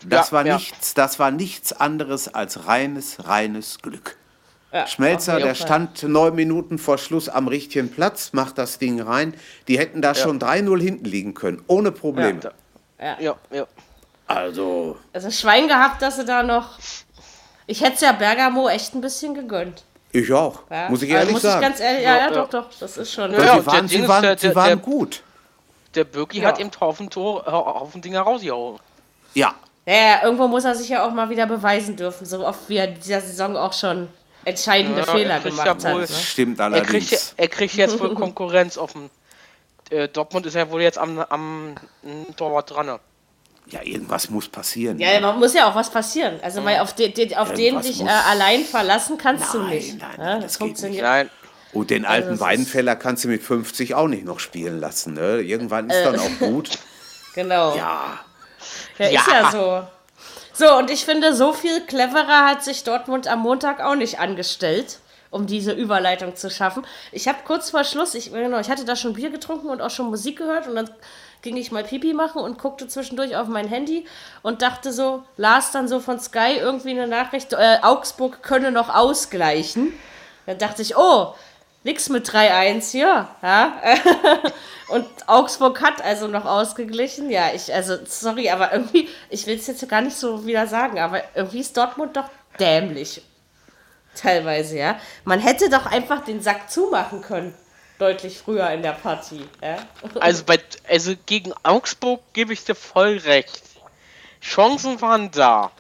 [0.05, 0.55] Das Ja, war ja.
[0.57, 4.17] nichts, das war nichts anderes als reines, reines Glück.
[4.71, 5.67] Ja, Schmelzer, der Fall.
[5.67, 9.33] stand neun Minuten vor Schluss am richtigen Platz, macht das Ding rein.
[9.67, 12.41] Die hätten da schon 3-0 hinten liegen können, ohne Probleme.
[13.01, 13.35] Ja, ja.
[13.51, 13.67] ja.
[14.27, 16.79] Also, Also Schwein gehabt, dass sie da noch.
[17.67, 19.85] Ich hätte es ja Bergamo echt ein bisschen gegönnt.
[20.13, 20.89] Ich auch, Ja?
[20.89, 21.63] muss ich Also ehrlich muss sagen.
[21.63, 22.31] Ich ganz ehrlich, ja, ja, Ja, ja.
[22.33, 23.33] doch, doch, das ist schon.
[23.33, 25.23] Weil Ja, sie waren, sie waren, der- sie waren der- gut.
[25.95, 26.49] Der Birki Ja.
[26.49, 28.79] hat eben Haufen, Tor, Haufen Dinger rausgehauen.
[29.35, 29.55] Ja,
[29.87, 32.77] Ja, ja, irgendwo muss er sich ja auch mal wieder beweisen dürfen, so oft wie
[32.77, 34.09] er in dieser Saison auch schon
[34.45, 35.85] entscheidende Ja, Fehler er gemacht ja hat.
[35.95, 36.09] wohl- Ne?
[36.09, 37.35] stimmt Er kriegt, allerdings.
[37.37, 39.09] er kriegt jetzt wohl Konkurrenz auf dem.
[39.91, 42.99] Äh, Dortmund ist ja wohl jetzt am, am, am Torwart dran.
[43.73, 43.79] Ne?
[43.79, 44.99] Ja, irgendwas muss passieren.
[44.99, 46.39] Ja, man muss ja auch was passieren.
[46.43, 49.71] Also, weil auf, den, den, auf den dich äh, muss- allein verlassen kannst du Nein,
[49.71, 49.99] nicht.
[49.99, 51.03] nein, ja, nein, das, das geht funktioniert.
[51.03, 51.31] Nein.
[51.73, 55.15] Und den alten das ist- Weidenfeller kannst du mit 50 auch nicht noch spielen lassen.
[55.15, 55.41] Ne?
[55.43, 56.71] Irgendwann ist dann auch gut.
[57.35, 57.77] Genau.
[57.77, 58.19] Ja,
[58.99, 59.23] Ja, ist Ja.
[59.43, 59.83] ja so.
[60.67, 64.99] So, und ich finde, so viel cleverer hat sich Dortmund am Montag auch nicht angestellt,
[65.31, 66.85] um diese Überleitung zu schaffen.
[67.13, 69.91] Ich habe kurz vor Schluss, ich, genau, ich hatte da schon Bier getrunken und auch
[69.91, 70.91] schon Musik gehört und dann
[71.43, 74.07] ging ich mal Pipi machen und guckte zwischendurch auf mein Handy
[74.43, 78.95] und dachte so, las dann so von Sky irgendwie eine Nachricht, äh, Augsburg könne noch
[78.95, 79.93] ausgleichen.
[80.47, 81.35] Dann dachte ich, oh,
[81.85, 83.29] nix mit 3-1 hier.
[83.43, 83.81] Ja?
[84.89, 87.31] Und Augsburg hat also noch ausgeglichen.
[87.31, 90.99] Ja, ich, also, sorry, aber irgendwie, ich will es jetzt gar nicht so wieder sagen,
[90.99, 92.29] aber irgendwie ist Dortmund doch
[92.59, 93.23] dämlich.
[94.15, 94.99] Teilweise, ja.
[95.25, 97.55] Man hätte doch einfach den Sack zumachen können.
[97.99, 99.45] Deutlich früher in der Partie.
[99.63, 99.79] Ja?
[100.21, 103.63] Also, bei, also gegen Augsburg gebe ich dir voll recht.
[104.41, 105.73] Chancen waren da.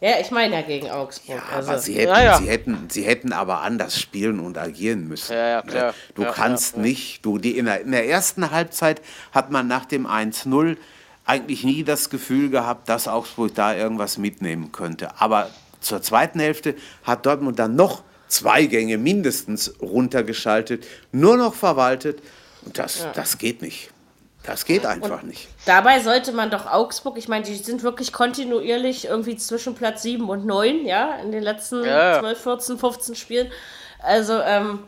[0.00, 1.42] Ja, ich meine ja gegen Augsburg.
[1.52, 1.70] also.
[1.70, 2.38] aber sie hätten, Ja, ja.
[2.38, 5.32] Sie, hätten, sie hätten aber anders spielen und agieren müssen.
[5.32, 5.70] Ja, ja, ne?
[5.70, 5.94] klar.
[6.14, 6.86] Du Ja, kannst ja, ja.
[6.88, 9.00] nicht, du, die in, der, in der ersten Halbzeit
[9.32, 10.76] hat man nach dem 1-0
[11.24, 15.08] eigentlich nie das Gefühl gehabt, dass Augsburg da irgendwas mitnehmen könnte.
[15.18, 15.50] Aber
[15.80, 22.20] zur zweiten Hälfte hat Dortmund dann noch zwei Gänge mindestens runtergeschaltet, nur noch verwaltet.
[22.64, 23.90] Und das, das geht nicht.
[24.44, 25.48] Das geht einfach nicht.
[25.64, 30.28] Dabei sollte man doch Augsburg, ich meine, die sind wirklich kontinuierlich irgendwie zwischen Platz 7
[30.28, 32.20] und 9, ja, in den letzten Ja.
[32.20, 33.50] 12, 14, 15 Spielen.
[34.00, 34.80] Also ähm,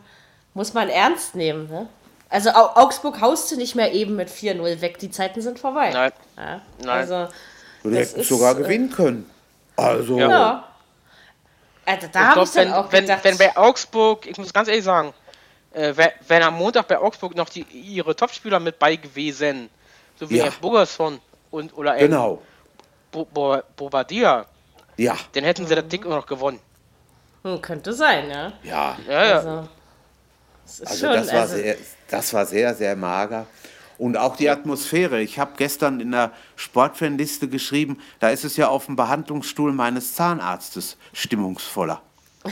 [0.52, 1.70] muss man ernst nehmen.
[1.70, 1.88] Ne?
[2.28, 5.90] Also Au Augsburg hauste nicht mehr eben mit 4-0 weg, die Zeiten sind vorbei.
[5.90, 6.12] Nein.
[6.36, 6.88] Ja, Nein.
[6.88, 7.28] Also,
[7.84, 9.30] hättest ist, sogar äh, gewinnen können.
[9.76, 10.68] Also, ja.
[11.86, 14.68] Also da habe ich dann wenn, auch wenn, gedacht, wenn bei Augsburg, ich muss ganz
[14.68, 15.14] ehrlich sagen,
[15.72, 15.94] äh,
[16.26, 19.70] wenn, am Montag bei Augsburg noch die, ihre Topspieler mit bei gewesen,
[20.18, 20.48] so wie Ja.
[20.60, 21.20] Burgerson
[21.52, 22.42] und oder genau.
[23.12, 24.46] Bo Bo Bobadilla,
[24.96, 26.58] Ja, dann hätten sie das Ding immer noch gewonnen.
[27.44, 28.52] hm, könnte sein, ja.
[28.64, 28.98] ja.
[29.08, 29.36] Ja, ja.
[29.36, 29.68] Also,
[30.66, 31.76] es ist Also schon, das war, also, sehr,
[32.08, 33.46] das war sehr, sehr mager.
[33.98, 35.20] Und auch die Atmosphäre.
[35.22, 40.14] Ich habe gestern in der Sportfanliste geschrieben, da ist es ja auf dem Behandlungsstuhl meines
[40.14, 42.02] Zahnarztes stimmungsvoller.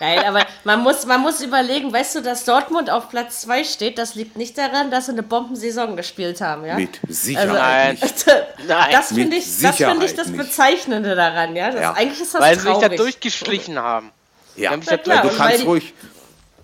[0.00, 3.98] Nein, aber man muss, man muss überlegen, weißt du, dass Dortmund auf Platz 2 steht,
[3.98, 6.74] das liegt nicht daran, dass sie eine Bombensaison gespielt haben, ja?
[6.74, 7.98] Mit Also, Sicherheit Nein.
[8.02, 8.26] nicht.
[8.66, 8.88] Nein.
[8.90, 10.38] Das finde ich, das, find ich das nicht.
[10.38, 11.70] Bezeichnende daran, ja?
[11.70, 11.92] Das, Ja.
[11.92, 12.96] Eigentlich ist das Weil sie sich da traurig.
[12.96, 14.10] durchgeschlichen haben.
[14.56, 15.22] Ja, Ja, klar.
[15.22, 15.94] du kannst ruhig,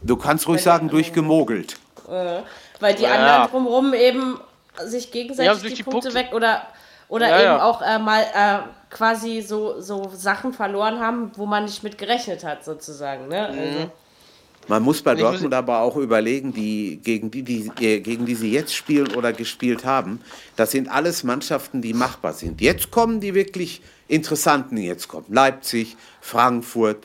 [0.03, 1.77] du kannst ruhig sagen, durchgemogelt.
[2.81, 3.13] Weil die Ja.
[3.15, 4.39] anderen drumherum eben
[4.85, 6.15] sich gegenseitig Ja, die, die Punkte, Punkte.
[6.15, 6.63] weg oder,
[7.09, 7.63] oder Ja, eben ja.
[7.65, 12.45] auch äh, mal äh, quasi so, so Sachen verloren haben, wo man nicht mit gerechnet
[12.45, 13.29] hat, sozusagen.
[13.29, 13.51] Ne?
[13.53, 13.59] Mhm.
[13.59, 13.91] Also,
[14.69, 18.27] Man muss bei Ich muss- Dortmund aber auch überlegen, die, gegen, die, die, äh, gegen
[18.27, 20.21] die sie jetzt spielen oder gespielt haben,
[20.57, 22.61] das sind alles Mannschaften, die machbar sind.
[22.61, 25.25] Jetzt kommen die wirklich interessanten, die jetzt kommen.
[25.31, 26.99] Leipzig, Frankfurt,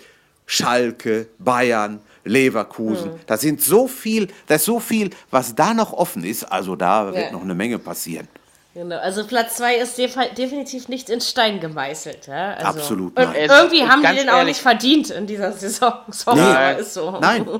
[0.45, 3.11] Schalke, Bayern, Leverkusen.
[3.27, 6.43] Da sind so viel, da ist so viel, was da noch offen ist.
[6.45, 7.31] Also da wird Ja.
[7.31, 8.27] noch eine Menge passieren.
[8.73, 8.97] genau.
[8.97, 12.27] also Platz 2 ist def definitiv nicht in Stein gemeißelt.
[12.27, 12.53] Ja?
[12.53, 13.49] Also, Absolut Und nein.
[13.49, 15.93] irgendwie haben die den auch nicht verdient in dieser Saison.
[16.09, 16.81] Sorry, Nee.
[16.81, 17.17] ist so.
[17.19, 17.45] Nein.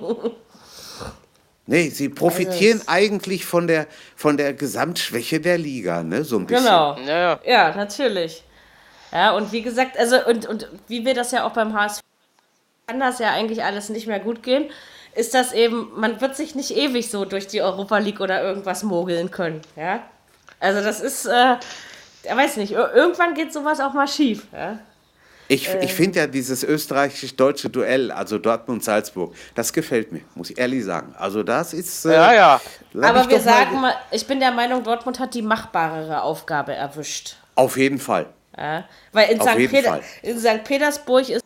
[1.66, 3.88] Nee, sie profitieren Also eigentlich von der,
[4.18, 6.26] von der Gesamtschwäche der Liga, ne?
[6.26, 6.66] So ein bisschen.
[6.66, 6.98] Genau.
[7.06, 7.40] Ja, ja.
[7.46, 8.44] Ja, natürlich.
[9.14, 12.02] Ja, und wie gesagt, also und, und wie wir das ja auch beim HSV
[12.88, 14.70] kann das ja eigentlich alles nicht mehr gut gehen,
[15.16, 18.84] ist das eben, man wird sich nicht ewig so durch die Europa League oder irgendwas
[18.84, 20.02] mogeln können, ja.
[20.60, 21.56] Also das ist, äh,
[22.24, 24.80] ich weiß nicht, ir- irgendwann geht sowas auch mal schief, ja.
[25.50, 25.84] Ich, Äh.
[25.84, 31.14] ich finde ja dieses österreichisch-deutsche Duell, also Dortmund-Salzburg, das gefällt mir, muss ich ehrlich sagen.
[31.20, 32.06] Also das ist...
[32.06, 32.62] äh, Ja, ja.
[33.02, 37.36] Aber wir sagen mal, ich bin der Meinung, Dortmund hat die machbarere Aufgabe erwischt.
[37.56, 38.28] Auf jeden Fall.
[38.58, 39.58] Ja, weil in Auf St.
[39.60, 40.02] jeden Peter, Fall.
[40.22, 40.64] in St.
[40.64, 41.44] Petersburg ist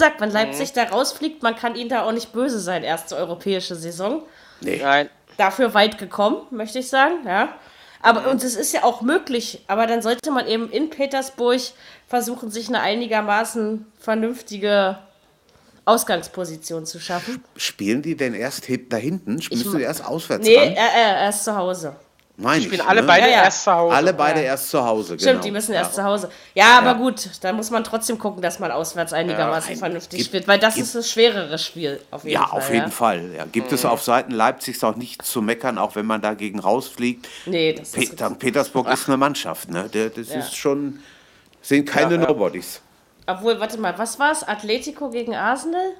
[0.00, 0.34] gesagt, wenn Mhm.
[0.34, 4.22] Leipzig da rausfliegt, man kann ihnen da auch nicht böse sein, erste europäische Saison.
[4.60, 4.80] Nee.
[4.82, 5.08] Nein.
[5.36, 7.48] Dafür weit gekommen, möchte ich sagen, ja.
[8.02, 8.28] Aber Mhm.
[8.28, 11.60] und es ist ja auch möglich, aber dann sollte man eben in Petersburg
[12.08, 14.98] versuchen, sich eine einigermaßen vernünftige
[15.84, 17.42] Ausgangsposition zu schaffen.
[17.56, 19.34] Spielen die denn erst da hinten?
[19.34, 21.94] Müssen die erst auswärts Nee, äh, äh, erst zu Hause.
[22.42, 23.06] Meine Spielen ich, alle ne?
[23.06, 23.44] beide Ja, ja.
[23.44, 23.94] erst zu Hause.
[23.96, 24.46] Alle beide Ja.
[24.46, 25.28] erst zu Hause, genau.
[25.30, 26.30] Stimmt, die müssen erst zu Hause.
[26.54, 30.28] Ja, aber gut, da muss man trotzdem gucken, dass man auswärts einigermaßen Ja, vernünftig gibt-
[30.28, 32.58] spielt, weil das gibt- ist das schwerere Spiel, auf jeden Ja, Fall.
[32.58, 32.90] auf jeden ja.
[32.90, 33.30] Fall.
[33.36, 33.74] Ja, gibt Mhm.
[33.74, 37.28] es auf Seiten Leipzigs auch nichts zu meckern, auch wenn man dagegen rausfliegt.
[37.46, 38.38] Nee, das Pe ist St.
[38.38, 39.90] Petersburg ist eine Mannschaft, ne?
[39.92, 40.38] Das Ja.
[40.38, 41.00] ist schon,
[41.62, 42.26] sind keine Ja, ja.
[42.28, 42.80] Nobodies.
[43.26, 44.42] Obwohl, warte mal, was war's?
[44.42, 45.90] Atletico gegen Arsenal?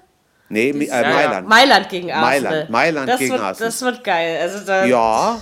[0.48, 1.02] Nee, äh, ja.
[1.02, 1.48] Mailand.
[1.48, 2.42] Mailand gegen Arsenal.
[2.42, 3.68] Mailand, Mailand das gegen wird, Arsenal.
[3.68, 4.38] Das wird geil.
[4.42, 5.40] Also da, Ja,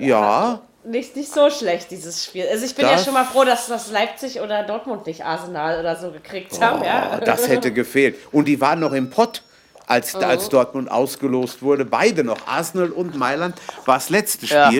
[0.00, 2.46] Ja, Nicht, nicht so schlecht, dieses Spiel.
[2.48, 5.80] Also ich bin ja Das- schon mal froh, dass das Leipzig oder Dortmund nicht Arsenal
[5.80, 7.18] oder so gekriegt haben, ja.
[7.20, 8.14] Oh, das hätte gefehlt.
[8.30, 9.42] Und die waren noch im Pott,
[9.88, 10.18] als, Oh.
[10.18, 11.84] als Dortmund ausgelost wurde.
[11.84, 14.70] Beide noch, Arsenal und Mailand, war das letzte Ja.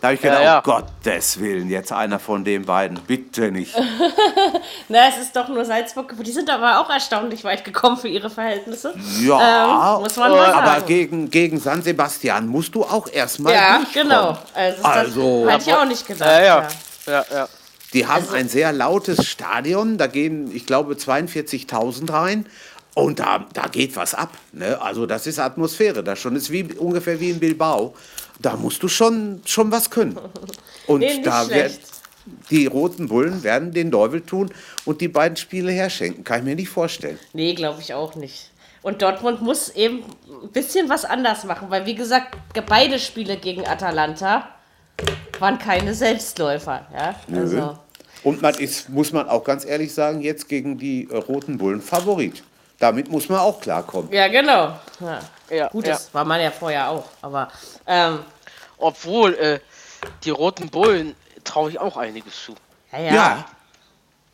[0.00, 0.58] Da habe ich gedacht, ja.
[0.58, 3.74] um Gottes Willen, jetzt einer von den beiden, bitte nicht.
[4.88, 6.14] Na, es ist doch nur Salzburg.
[6.22, 8.94] Die sind aber auch erstaunlich weit gekommen für ihre Verhältnisse.
[9.22, 10.86] Ja, Ähm, muss man mal aber sagen.
[10.86, 14.08] gegen, gegen San Sebastian musst du auch erstmal Ja, durchkommen.
[14.08, 14.38] genau.
[14.54, 16.28] Also, Also- das hätte ich auch nicht gedacht.
[16.30, 16.68] Ja, ja.
[17.06, 17.12] ja.
[17.12, 17.48] Ja, ja.
[17.92, 22.46] Die haben Also ein sehr lautes Stadion, da gehen, ich glaube, 42.000 rein.
[22.96, 24.30] Und da, da geht was ab.
[24.52, 24.80] Ne?
[24.80, 26.02] Also das ist Atmosphäre.
[26.02, 27.94] Das schon ist wie, ungefähr wie in Bilbao.
[28.40, 30.18] Da musst du schon, schon was können.
[30.86, 31.76] Und Nee, da werden
[32.50, 34.50] die roten Bullen werden den Teufel tun
[34.84, 36.24] und die beiden Spiele herschenken.
[36.24, 37.18] Kann ich mir nicht vorstellen.
[37.32, 38.50] Nee, glaube ich auch nicht.
[38.82, 40.02] Und Dortmund muss eben
[40.42, 42.36] ein bisschen was anders machen, weil wie gesagt,
[42.66, 44.48] beide Spiele gegen Atalanta
[45.38, 46.86] waren keine Selbstläufer.
[46.92, 47.14] Ja?
[47.32, 47.78] Also,
[48.24, 51.82] Und man ist, muss man auch ganz ehrlich sagen, jetzt gegen die äh, roten Bullen
[51.82, 52.42] Favorit.
[52.78, 54.12] Damit muss man auch klarkommen.
[54.12, 54.78] ja, genau.
[55.00, 55.20] Ja.
[55.48, 55.92] Ja, Gut, ja.
[55.94, 57.04] das war man ja vorher auch.
[57.22, 57.48] Aber
[57.86, 58.18] ähm,
[58.78, 59.60] Obwohl, äh,
[60.24, 61.14] die roten Bullen
[61.44, 62.54] traue ich auch einiges zu.
[62.92, 63.14] ja, ja.
[63.14, 63.44] Ja,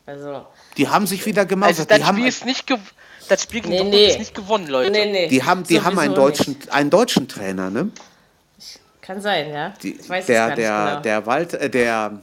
[0.05, 1.91] Also, die haben sich wieder Also gemausert.
[1.91, 2.73] das die haben, Spiel ist nicht
[3.29, 4.07] das Spiel gegen Nee, nee.
[4.07, 4.91] ist nicht gewonnen, Leute.
[4.91, 5.27] nee, nee.
[5.29, 7.89] die haben, die haben einen, deutschen, einen deutschen Trainer, ne?
[9.01, 9.73] Kann sein, ja.
[9.81, 10.99] Die, ich weiß der, es gar nicht der, genau.
[11.01, 12.19] der Walter, äh, der,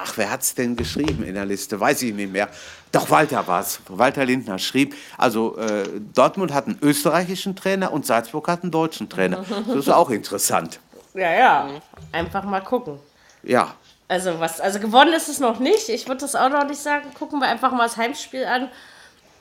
[0.00, 1.78] ach, wer hat's denn geschrieben in der Liste?
[1.78, 2.48] Weiß ich nicht mehr.
[2.92, 3.80] Doch, Walter war's.
[3.88, 5.84] Walter Lindner schrieb, also äh,
[6.14, 9.44] Dortmund hat einen österreichischen Trainer und Salzburg hat einen deutschen Trainer.
[9.66, 10.80] Das ist auch interessant.
[11.14, 11.68] ja, ja.
[12.12, 12.98] Einfach mal gucken.
[13.42, 13.74] Ja,
[14.08, 15.88] Also was, also gewonnen ist es noch nicht.
[15.88, 17.12] Ich würde das auch noch nicht sagen.
[17.18, 18.68] Gucken wir einfach mal das Heimspiel an.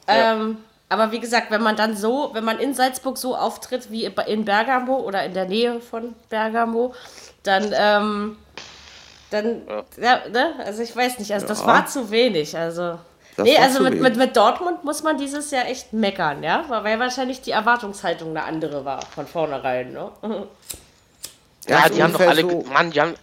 [0.07, 0.57] Ähm,
[0.89, 4.45] aber wie gesagt, wenn man dann so, wenn man in Salzburg so auftritt wie in
[4.45, 6.93] Bergamo oder in der Nähe von Bergamo,
[7.43, 8.37] dann, ähm,
[9.31, 9.61] dann,
[9.97, 10.27] ja.
[10.29, 10.53] ne?
[10.65, 11.67] also ich weiß nicht, also das Ja.
[11.67, 12.57] war zu wenig.
[12.57, 12.97] Also,
[13.35, 16.83] Das nee, also mit, mit, mit Dortmund muss man dieses Jahr echt meckern, ja, weil
[16.83, 20.11] weil wahrscheinlich die Erwartungshaltung eine andere war von vornherein, ne?
[21.67, 23.13] Ja, die haben doch alle, so- Mann, die haben,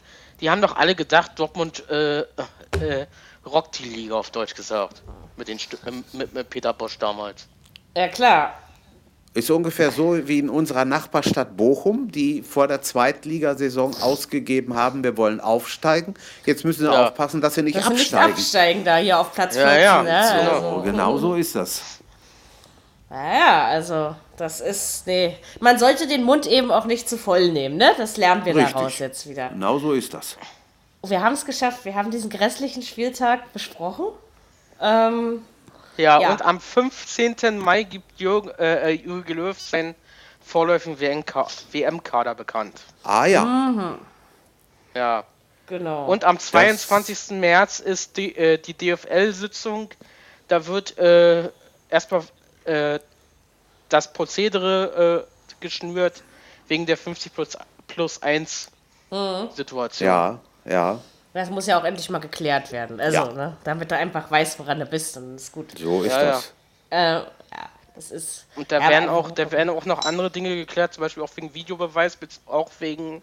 [0.41, 3.07] die haben doch alle gedacht, Dortmund äh, äh,
[3.47, 5.03] rockt die Liga auf Deutsch gesagt.
[5.37, 7.47] Mit, den Stu- ähm, mit, mit Peter Bosch damals.
[7.97, 8.55] Ja, klar.
[9.35, 15.17] Ist ungefähr so wie in unserer Nachbarstadt Bochum, die vor der Zweitligasaison ausgegeben haben, wir
[15.17, 16.15] wollen aufsteigen.
[16.47, 17.09] Jetzt müssen sie Ja.
[17.09, 18.33] aufpassen, dass sie nicht Dass sie nicht absteigen.
[18.35, 19.83] absteigen da hier auf Platz Ja, 14.
[19.83, 20.51] ja, ne?
[20.61, 20.67] so.
[20.69, 20.83] also.
[20.83, 21.83] Genau so ist das.
[23.11, 27.77] Naja, also das ist, nee, man sollte den Mund eben auch nicht zu voll nehmen,
[27.77, 27.91] ne?
[27.97, 28.73] Das lernen wir Richtig.
[28.75, 29.49] daraus jetzt wieder.
[29.51, 30.37] Genau so ist das.
[31.05, 34.07] Wir haben es geschafft, wir haben diesen grässlichen Spieltag besprochen.
[34.81, 35.43] Ähm,
[35.97, 36.33] Ja, Ja.
[36.33, 37.59] und am 15.
[37.59, 39.95] Mai gibt Jürgen, äh, äh, Jürgen Löw seinen
[40.45, 42.81] vorläufigen WM-Ka- WM-Kader bekannt.
[43.03, 43.99] Ah ja, Mhm.
[44.95, 45.25] Ja.
[45.67, 46.07] genau.
[46.07, 47.31] Und am 22.
[47.41, 49.91] März ist die, äh, die DFL-Sitzung.
[50.49, 51.49] Da wird äh,
[51.89, 52.23] erstmal
[52.65, 52.99] äh,
[53.89, 56.23] das Prozedere äh, geschnürt
[56.69, 58.69] wegen der 50 plus, plus 1
[59.11, 59.49] Mhm.
[59.55, 60.09] Situation.
[60.09, 61.01] ja, ja.
[61.41, 63.01] Das muss ja auch endlich mal geklärt werden.
[63.01, 63.33] Also, Ja.
[63.33, 63.57] ne?
[63.65, 65.77] Damit du einfach weißt, woran du bist und ist gut.
[65.79, 66.31] So ist Ja, ja.
[66.33, 66.53] das.
[66.91, 67.25] Äh, ja,
[67.95, 68.47] das ist.
[68.57, 71.53] Und da werden auch, da werden auch noch andere Dinge geklärt, zum Beispiel auch wegen
[71.55, 72.17] Videobeweis,
[72.47, 73.23] auch wegen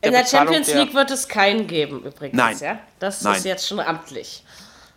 [0.00, 2.36] In der Bezahlung Champions der- League wird es keinen geben, übrigens.
[2.36, 2.56] Nein.
[2.60, 2.78] Ja?
[2.98, 3.36] Das Nein.
[3.36, 4.44] ist jetzt schon amtlich.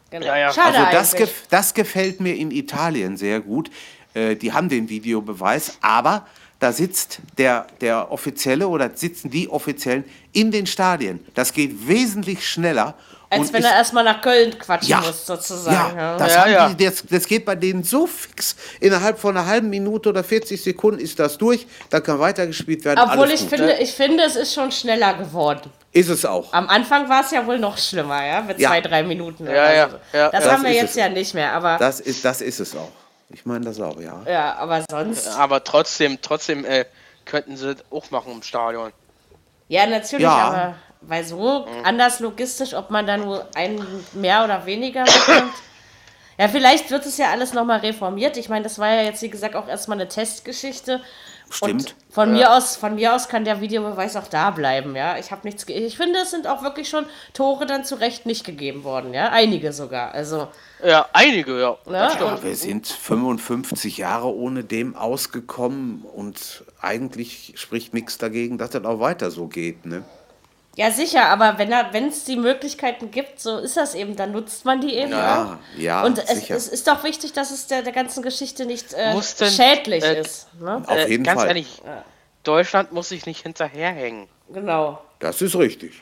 [0.09, 0.25] Genau.
[0.27, 0.51] Ja, ja.
[0.53, 1.29] Schade Also das, eigentlich.
[1.29, 3.71] gef das gefällt mir in Italien sehr gut.
[4.13, 6.27] Äh, die haben den Videobeweis, aber
[6.61, 11.19] da sitzt der, der Offizielle oder sitzen die Offiziellen in den Stadien.
[11.33, 12.93] Das geht wesentlich schneller.
[13.31, 15.97] Als und wenn er erstmal nach Köln quatschen ja, muss, sozusagen.
[15.97, 16.69] ja, das, Ja, ja.
[16.69, 18.55] Die, das, das geht bei denen so fix.
[18.79, 21.65] Innerhalb von einer halben Minute oder 40 Sekunden ist das durch.
[21.89, 22.99] Da kann weitergespielt werden.
[23.09, 23.49] Obwohl ich gut.
[23.49, 25.71] finde, ich finde, es ist schon schneller geworden.
[25.93, 26.53] Ist es auch.
[26.53, 28.69] Am Anfang war es ja wohl noch schlimmer, ja, mit Ja.
[28.69, 29.45] zwei, drei Minuten.
[29.45, 29.97] Ja, oder ja, so.
[30.13, 30.51] ja, das ja.
[30.51, 30.95] haben wir Das jetzt es.
[30.97, 32.91] ja nicht mehr, aber Das ist, das ist es auch.
[33.33, 34.21] Ich meine das auch, ja.
[34.27, 35.27] ja, aber sonst.
[35.27, 36.85] Aber trotzdem, trotzdem äh,
[37.25, 38.91] könnten sie das auch machen im Stadion.
[39.67, 40.37] Ja, natürlich, Ja.
[40.37, 45.53] aber weil so anders logistisch, ob man da nur einen mehr oder weniger bekommt.
[46.37, 48.37] Ja, vielleicht wird es ja alles nochmal reformiert.
[48.37, 51.01] Ich meine, das war ja jetzt, wie gesagt, auch erstmal eine Testgeschichte.
[51.51, 51.71] Stimmt.
[51.91, 55.17] Und von mir aus, von mir aus kann der Videobeweis auch da bleiben, ja.
[55.17, 55.65] Ich habe nichts.
[55.65, 59.13] ge- Ich finde, es sind auch wirklich schon Tore dann zu Recht nicht gegeben worden,
[59.13, 59.29] ja.
[59.29, 60.13] Einige sogar.
[60.13, 60.47] Also,
[60.83, 61.77] Ja, einige, ja.
[61.85, 62.09] ne?
[62.19, 68.71] Ja, Und, wir sind 55 Jahre ohne dem ausgekommen und eigentlich spricht nichts dagegen, dass
[68.71, 69.85] das auch weiter so geht.
[69.85, 70.03] Ne?
[70.77, 74.31] Ja, sicher, aber wenn er, wenn es die Möglichkeiten gibt, so ist das eben, dann
[74.31, 75.11] nutzt man die eben.
[75.11, 76.55] Ja, ja, Und es, sicher.
[76.55, 80.21] es ist doch wichtig, dass es der, der ganzen Geschichte nicht äh, denn, schädlich äh,
[80.21, 80.47] ist.
[80.59, 80.81] Ne?
[80.87, 81.49] Auf Äh, jeden ganz Fall.
[81.49, 81.81] ehrlich,
[82.43, 84.27] Deutschland muss sich nicht hinterherhängen.
[84.53, 85.01] Genau.
[85.19, 86.01] Das ist richtig.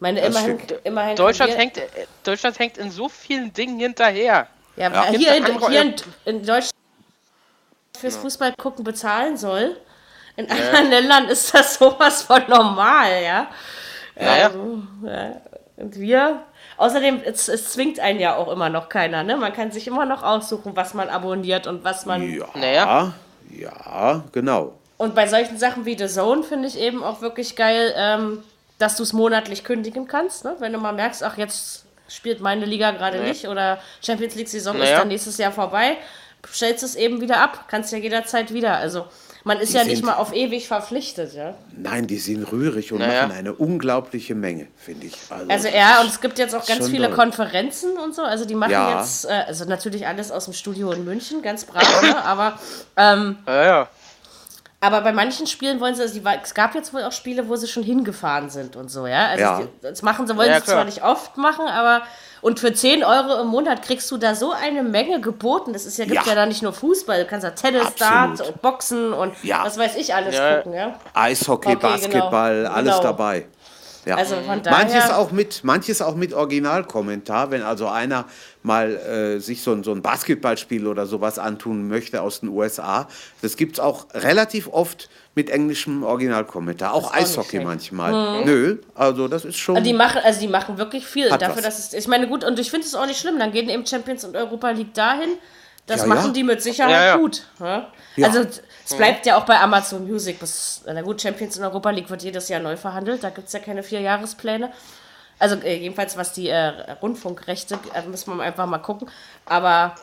[0.00, 1.86] Meine, Das immerhin, immerhin Deutschland hängt, äh,
[2.24, 4.46] Deutschland hängt in so vielen Dingen hinterher.
[4.76, 5.04] ja, Ja.
[5.10, 6.72] hier, in, hier in, in Deutschland
[7.98, 9.76] fürs Fußball gucken bezahlen soll.
[10.36, 13.46] In anderen Ländern ist das sowas von normal, ja.
[14.18, 14.50] Ja, ja.
[15.76, 16.42] Und wir,
[16.78, 19.36] außerdem, es, es zwingt einen ja auch immer noch keiner, ne?
[19.36, 22.22] Man kann sich immer noch aussuchen, was man abonniert und was man.
[22.22, 23.12] Ja, Naja.
[23.50, 24.72] ja, genau.
[24.96, 28.42] Und bei solchen Sachen wie The Zone finde ich eben auch wirklich geil, ähm,
[28.78, 30.56] dass du es monatlich kündigen kannst, ne?
[30.58, 34.84] Wenn du mal merkst, ach, jetzt spielt meine Liga gerade nicht oder Champions League-Saison ist
[34.84, 34.98] Naja.
[35.00, 35.96] dann nächstes Jahr vorbei,
[36.50, 38.76] stellst es eben wieder ab, kannst ja jederzeit wieder.
[38.76, 39.06] Also
[39.46, 41.54] man ist Die ja nicht sind- mal auf ewig verpflichtet, ja.
[41.76, 43.22] Nein, die sind rührig und Naja.
[43.28, 45.14] machen eine unglaubliche Menge, finde ich.
[45.30, 47.16] Also, Also ja, und es gibt jetzt auch ganz viele doll.
[47.16, 48.22] Konferenzen und so.
[48.22, 48.98] Also die machen Ja.
[48.98, 52.24] jetzt, äh, also natürlich alles aus dem Studio in München, ganz brav, ne?
[52.24, 52.58] aber,
[52.96, 53.88] ähm, Ja, ja.
[54.80, 57.54] aber bei manchen Spielen wollen sie, also die, es gab jetzt wohl auch Spiele, wo
[57.56, 59.28] sie schon hingefahren sind und so, ja.
[59.28, 59.60] Also Ja.
[59.60, 62.02] die- das machen sie, wollen Ja, sie zwar nicht oft machen, aber
[62.42, 65.72] und für 10 Euro im Monat kriegst du da so eine Menge geboten.
[65.72, 66.34] Das ist ja, gibt ja, Ja.
[66.34, 68.00] da nicht nur Fußball, du kannst ja Tennis, Absolut.
[68.12, 69.64] Dart und Boxen und Ja.
[69.64, 70.56] was weiß ich alles Ja.
[70.56, 70.98] gucken, ja.
[71.14, 71.92] Eishockey, Okay, genau.
[71.92, 73.02] Basketball, alles Genau.
[73.02, 73.46] dabei.
[74.04, 74.14] Ja.
[74.16, 74.84] Also von daher.
[74.86, 78.26] Manches auch mit, manches auch mit Originalkommentar, wenn also einer
[78.62, 83.08] mal äh, sich so ein, so ein Basketballspiel oder sowas antun möchte aus den USA.
[83.42, 86.94] Das gibt es auch relativ oft mit englischem Originalkommentar.
[86.94, 88.44] Auch Eishockey manchmal.
[88.44, 89.84] Nö, also das ist schon.
[89.84, 91.64] Die machen, also die machen wirklich viel Hat dafür, was.
[91.64, 93.86] dass es, ich meine, gut, und ich finde es auch nicht schlimm, dann gehen eben
[93.86, 95.28] Champions und Europa League dahin.
[95.86, 96.32] Das Ja, machen ja.
[96.32, 97.16] die mit Sicherheit Ja, ja.
[97.16, 97.44] gut.
[97.60, 97.92] Ja?
[98.16, 98.26] Ja.
[98.26, 98.40] Also
[98.84, 100.40] es bleibt ja auch bei Amazon Music.
[100.40, 103.22] Bis, na gut, Champions und Europa League wird jedes Jahr neu verhandelt.
[103.22, 104.72] Da gibt es ja keine Vierjahrespläne.
[105.38, 106.72] Also äh, jedenfalls was die äh,
[107.02, 109.10] Rundfunkrechte, äh, müssen wir einfach mal gucken.
[109.44, 109.94] Aber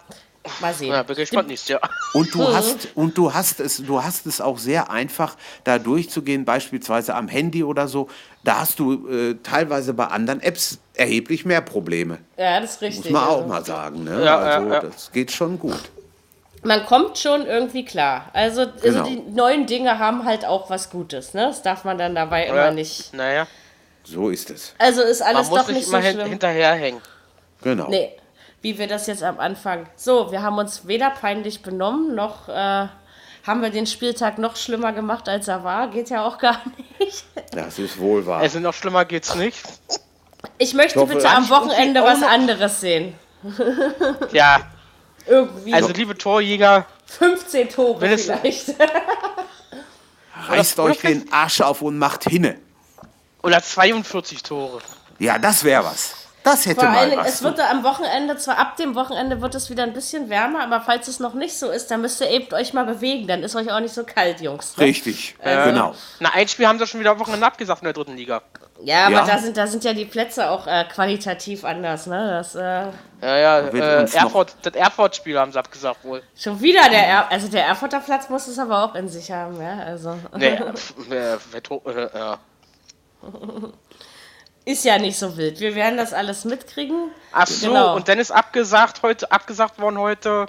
[0.59, 0.91] mal sehen.
[0.91, 1.81] Ja, bin gespannt nächstes Jahr.
[2.13, 6.45] Und du hast und du hast es, du hast es auch sehr einfach, da durchzugehen,
[6.45, 8.09] beispielsweise am Handy oder so.
[8.43, 12.19] Da hast du äh, teilweise bei anderen Apps erheblich mehr Probleme.
[12.37, 13.11] Ja, das ist richtig.
[13.11, 13.47] Muss man auch also.
[13.47, 14.03] mal sagen.
[14.03, 14.23] Ne?
[14.23, 14.79] Ja, also ja, ja.
[14.81, 15.79] das geht schon gut.
[16.65, 18.29] Man kommt schon irgendwie klar.
[18.33, 19.03] Also, also Genau.
[19.05, 21.33] die neuen Dinge haben halt auch was Gutes.
[21.33, 21.47] Ne?
[21.47, 22.71] Das darf man dann dabei immer Ja.
[22.71, 23.13] nicht.
[23.13, 23.47] Naja,
[24.05, 24.73] So ist es.
[24.77, 26.29] Also ist man alles muss doch nicht nicht so immer hin schlimm.
[26.29, 27.01] hinterherhängen.
[27.63, 27.89] Genau.
[27.89, 28.11] Nee,
[28.63, 29.85] wie wir das jetzt am Anfang.
[29.95, 32.87] So, wir haben uns weder peinlich benommen, noch äh,
[33.45, 35.89] haben wir den Spieltag noch schlimmer gemacht, als er war.
[35.89, 36.59] Geht ja auch gar
[36.99, 37.23] nicht.
[37.51, 38.39] Das ist wohl wahr.
[38.39, 39.61] Also noch schlimmer geht's nicht.
[40.57, 43.13] Ich möchte hoffe, bitte am ich Wochenende was anderes sehen.
[44.31, 44.61] Ja,
[45.27, 48.75] Irgendwie also liebe Torjäger, 15 Tore wenn es- vielleicht.
[50.47, 52.57] Reißt euch den Arsch auf und macht hinne.
[53.43, 54.79] oder 42 Tore.
[55.19, 56.22] Ja, das wäre was.
[56.43, 57.35] Das hätte Vor mal Dingen, was.
[57.35, 60.81] es wird am Wochenende, zwar ab dem Wochenende wird es wieder ein bisschen wärmer, aber
[60.81, 63.27] falls es noch nicht so ist, dann müsst ihr eben euch mal bewegen.
[63.27, 64.75] Dann ist euch auch nicht so kalt, Jungs.
[64.77, 64.85] Ne?
[64.85, 65.95] Richtig, genau.
[66.19, 68.41] Na, ein Spiel haben sie schon wieder am Wochenende abgesagt in der dritten Liga.
[68.83, 69.25] Ja, aber Ja.
[69.25, 72.07] Da, sind, da sind ja die Plätze auch äh, qualitativ anders.
[72.07, 72.29] Ne?
[72.37, 72.87] Das, äh,
[73.21, 76.21] Ja, ja, äh, Erfurt, das Erfurt-Spiel haben sie abgesagt wohl.
[76.37, 79.61] Schon wieder der er also der Erfurter Platz muss es aber auch in sich haben,
[79.61, 79.79] ja.
[79.85, 80.59] Also Nee,
[81.11, 82.39] äh, äh, ja.
[84.65, 85.59] ist ja nicht so wild.
[85.59, 87.11] Wir werden das alles mitkriegen.
[87.31, 87.95] Ach so, Genau.
[87.95, 90.45] und dann ist abgesagt heute, abgesagt worden heute,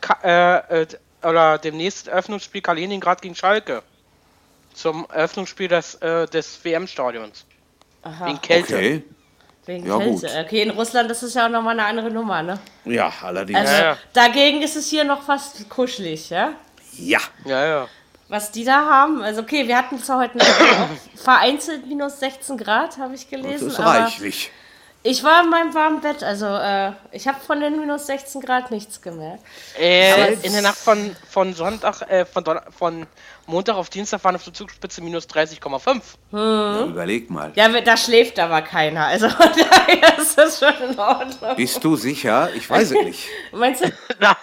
[0.00, 0.86] Ka äh, äh,
[1.22, 3.82] oder demnächst Eröffnungsspiel Kaliningrad gegen Schalke.
[4.72, 7.44] Zum Eröffnungsspiel des, äh, des WM-Stadions.
[8.24, 8.74] Wegen Kälte.
[8.76, 9.04] Okay.
[9.66, 10.10] Wegen Ja, Kälte.
[10.26, 10.30] gut.
[10.46, 12.58] Okay, in Russland ist es ja auch nochmal eine andere Nummer, ne?
[12.86, 13.58] Ja, allerdings.
[13.58, 13.98] Also Ja, ja.
[14.14, 16.52] dagegen ist es hier noch fast kuschelig, ja?
[16.96, 17.18] ja.
[17.44, 17.88] Ja, ja.
[18.30, 20.38] Was die da haben, also okay, wir hatten zwar heute
[21.16, 24.52] vereinzelt minus 16 Grad, habe ich Das gelesen, ist aber reichlich.
[25.02, 28.70] ich war in meinem warmen Bett, also äh, ich habe von den minus 16 Grad
[28.70, 29.42] nichts gemerkt.
[29.76, 33.04] Äh, in der Nacht von, von Sonntag, äh, von, Donner von
[33.48, 36.00] Montag auf Dienstag waren auf der Zugspitze minus 30,5.
[36.30, 37.50] Ja, überleg mal.
[37.56, 41.56] Ja, da schläft aber keiner, also daher ist das schon in Ordnung.
[41.56, 42.48] Bist du sicher?
[42.54, 43.28] Ich weiß es nicht.
[43.50, 43.92] Meinst du?
[44.20, 44.36] Na,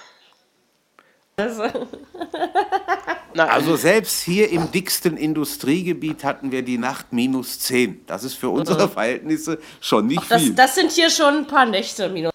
[3.36, 8.08] Na, Also selbst hier im dicksten Industriegebiet hatten wir die Nacht minus 10.
[8.08, 10.56] Das ist für unsere Verhältnisse schon nicht das, viel.
[10.56, 12.32] das sind hier schon ein paar Nächte minus.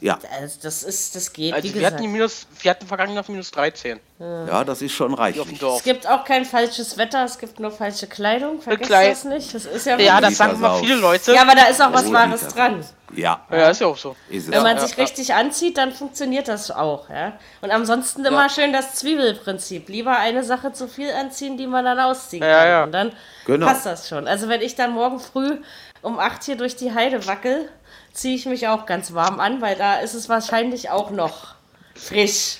[0.00, 3.18] Ja, Also das ist, das geht, wie also wir hatten, die minus, wir hatten vergangen
[3.18, 4.00] auf minus 13.
[4.18, 5.60] ja, das ist schon reichlich.
[5.62, 8.60] Es gibt auch kein falsches Wetter, es gibt nur falsche Kleidung.
[8.62, 9.54] Vergesst Kleid- das nicht.
[9.54, 10.80] Das ist ja, Ja, das sagen Sauf.
[10.80, 11.32] viele Leute.
[11.34, 12.84] ja, aber da ist auch was Wahres dran.
[13.14, 14.16] Ja, Ja, ist ja auch so.
[14.30, 14.50] ist.
[14.50, 15.02] Wenn man Ja, sich ja.
[15.02, 17.08] richtig anzieht, dann funktioniert das auch.
[17.10, 17.32] Ja?
[17.60, 19.88] Und ansonsten immer schön das Zwiebelprinzip.
[19.88, 22.68] Lieber eine Sache zu viel anziehen, die man dann ausziehen Ja, kann.
[22.68, 22.84] ja.
[22.84, 23.12] Und dann
[23.46, 23.66] Genau.
[23.66, 24.26] passt das schon.
[24.28, 25.58] Also wenn ich dann morgen früh
[26.02, 27.68] um 8 hier durch die Heide wackel,
[28.12, 31.54] ziehe ich mich auch ganz warm an, weil da ist es wahrscheinlich auch noch
[31.94, 32.58] frisch.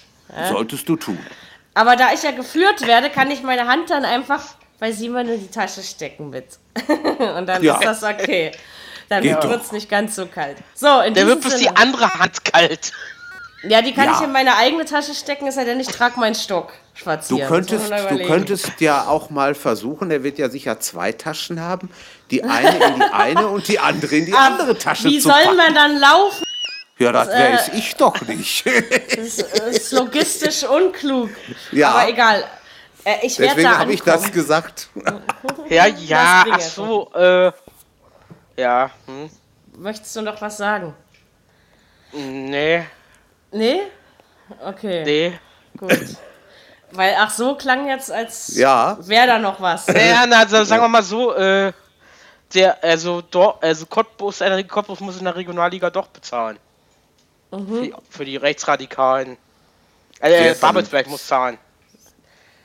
[0.48, 1.18] Solltest du tun.
[1.74, 4.42] Aber da ich ja geführt werde, kann ich meine Hand dann einfach
[4.78, 6.58] bei Simon in die Tasche stecken mit.
[7.36, 7.74] Und dann Ja.
[7.74, 8.52] ist das okay.
[9.08, 10.58] Dann wird es nicht ganz so kalt.
[10.74, 12.92] So, in Der wird bloß die andere Hand kalt.
[13.62, 14.18] Ja, die kann Ja.
[14.18, 17.40] ich in meine eigene Tasche stecken, es sei denn, ich trage meinen Stock Du spazieren.
[17.40, 21.90] Das könntest, du könntest ja auch mal versuchen, er wird ja sicher zwei Taschen haben,
[22.30, 25.42] die eine in die eine und die andere in die andere Tasche Wie zu soll
[25.42, 25.56] packen.
[25.56, 26.44] man dann laufen?
[26.98, 28.64] ja, das äh, weiß ich doch nicht.
[29.16, 31.30] Das ist logistisch unklug.
[31.72, 31.90] Ja.
[31.90, 32.44] Aber egal.
[33.04, 34.88] Äh, ich werde Deswegen habe ich das gesagt.
[35.68, 37.52] Ja, ja, ach so, äh.
[38.56, 39.30] Ja, hm.
[39.76, 40.94] Möchtest du noch was sagen?
[42.12, 42.84] Nee,
[43.52, 43.80] Nee?
[44.64, 45.38] Okay, nee.
[45.76, 46.16] gut.
[46.90, 48.96] Weil, ach so, klang jetzt, als Ja.
[49.00, 49.86] wäre da noch was.
[49.88, 51.72] Naja, na, also, sagen wir mal so, äh.
[52.54, 56.58] Der, also, dort, also Cottbus, äh, Cottbus muss in der Regionalliga doch bezahlen.
[57.50, 57.66] Mhm.
[57.68, 59.36] Für, die, für die Rechtsradikalen.
[60.20, 61.58] Äh, von- Babelsberg muss zahlen.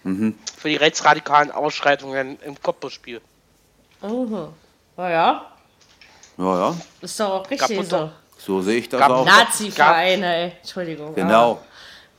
[0.03, 0.37] Mhm.
[0.57, 3.21] Für die rechtsradikalen Ausschreitungen im Cottbus-Spiel.
[4.97, 5.45] Naja,
[6.37, 8.09] Ja, ja, ist doch auch richtig so.
[8.37, 9.25] so sehe ich das Gab- auch.
[9.25, 10.51] Nazi-Vereine, ey.
[10.61, 11.15] Entschuldigung.
[11.15, 11.61] Genau.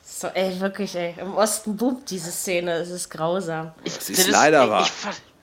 [0.03, 1.15] So, ey, wirklich, ey.
[1.19, 2.73] Im Osten boomt diese Szene.
[2.75, 3.73] Es ist grausam.
[3.85, 4.83] Das ist leider ich, wahr.
[4.87, 5.34] Ich,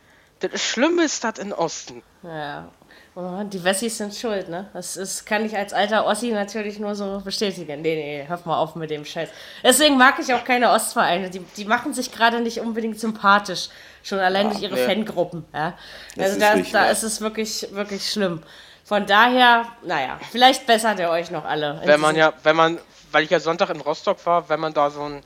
[0.42, 2.04] das Schlimme ist das in Osten.
[2.24, 2.70] Ja.
[3.14, 4.70] Oh, die Wessis sind schuld, ne?
[4.74, 7.82] Das ist, kann ich als alter Ossi natürlich nur so bestätigen.
[7.82, 9.28] Nee, nee, hör mal auf mit dem Scheiß.
[9.64, 11.30] Deswegen mag ich auch keine Ostvereine.
[11.30, 13.68] Die, die machen sich gerade nicht unbedingt sympathisch.
[14.02, 14.86] Schon allein durch ihre nee.
[14.86, 15.44] Fangruppen.
[15.54, 15.74] Ja?
[16.18, 18.44] Also ist da, richtig, da ist es wirklich, wirklich schlimm.
[18.86, 21.82] Von daher, naja, vielleicht bessert ihr euch noch alle.
[21.84, 22.80] Wenn man ja, wenn man,
[23.12, 25.22] weil ich ja Sonntag in Rostock war, wenn man da so ein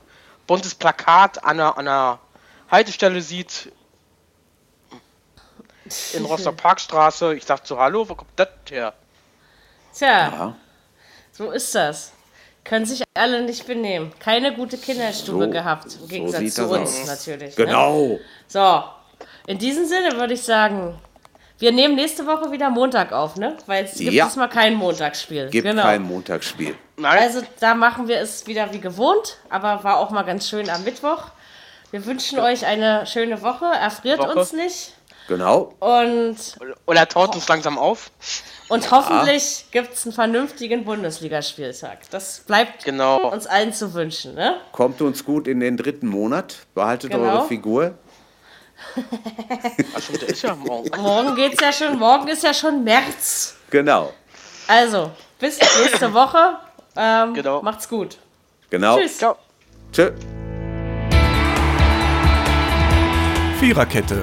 [0.48, 2.18] buntes Plakat an einer, an einer
[2.68, 3.72] Haltestelle sieht,
[6.14, 8.92] in Rostock Parkstraße, ich dachte so, hallo, wo kommt das her?
[9.94, 10.56] Tja, Ja.
[11.32, 12.12] so ist das.
[12.64, 14.12] Können sich alle nicht benehmen.
[14.18, 15.84] Keine gute Kinderstube So- gehabt.
[15.84, 17.06] Im so Gegensatz sieht zu das uns aus.
[17.06, 17.56] natürlich.
[17.56, 17.64] Ne?
[17.64, 18.18] Genau.
[18.48, 18.84] So,
[19.46, 20.98] in diesem Sinne würde ich sagen,
[21.58, 23.56] wir nehmen nächste Woche wieder Montag auf, ne?
[23.66, 24.26] Weil es gibt Ja.
[24.26, 25.48] diesmal kein Montagsspiel.
[25.48, 25.82] Gibt genau.
[25.84, 26.74] kein Montagsspiel.
[26.96, 30.68] Nein, Also da machen wir es wieder wie gewohnt, aber war auch mal ganz schön
[30.68, 31.22] am Mittwoch.
[31.92, 33.64] Wir wünschen euch eine schöne Woche.
[33.66, 34.34] Erfriert Woche.
[34.38, 34.92] uns nicht.
[35.28, 35.74] Genau.
[35.80, 36.36] Und,
[36.86, 38.10] oder taut uns langsam auf.
[38.68, 42.08] und hoffentlich gibt es einen vernünftigen Bundesligaspieltag.
[42.10, 43.30] Das bleibt Genau.
[43.32, 44.60] uns allen zu wünschen, ne?
[44.72, 46.58] Kommt uns gut in den dritten Monat.
[46.74, 47.24] Behaltet Genau.
[47.38, 47.94] eure Figur.
[50.20, 50.90] Der ist ja morgen.
[51.00, 53.56] Morgen geht's ja schon, morgen ist ja schon März.
[53.70, 54.12] Genau.
[54.68, 56.58] Also, bis nächste Woche.
[56.94, 57.62] Ähm, Genau.
[57.62, 58.18] Macht's gut.
[58.70, 58.98] Genau.
[58.98, 59.18] Tschüss.
[59.18, 59.36] Ciao.
[59.92, 60.12] Tschö.
[63.58, 64.22] Viererkette,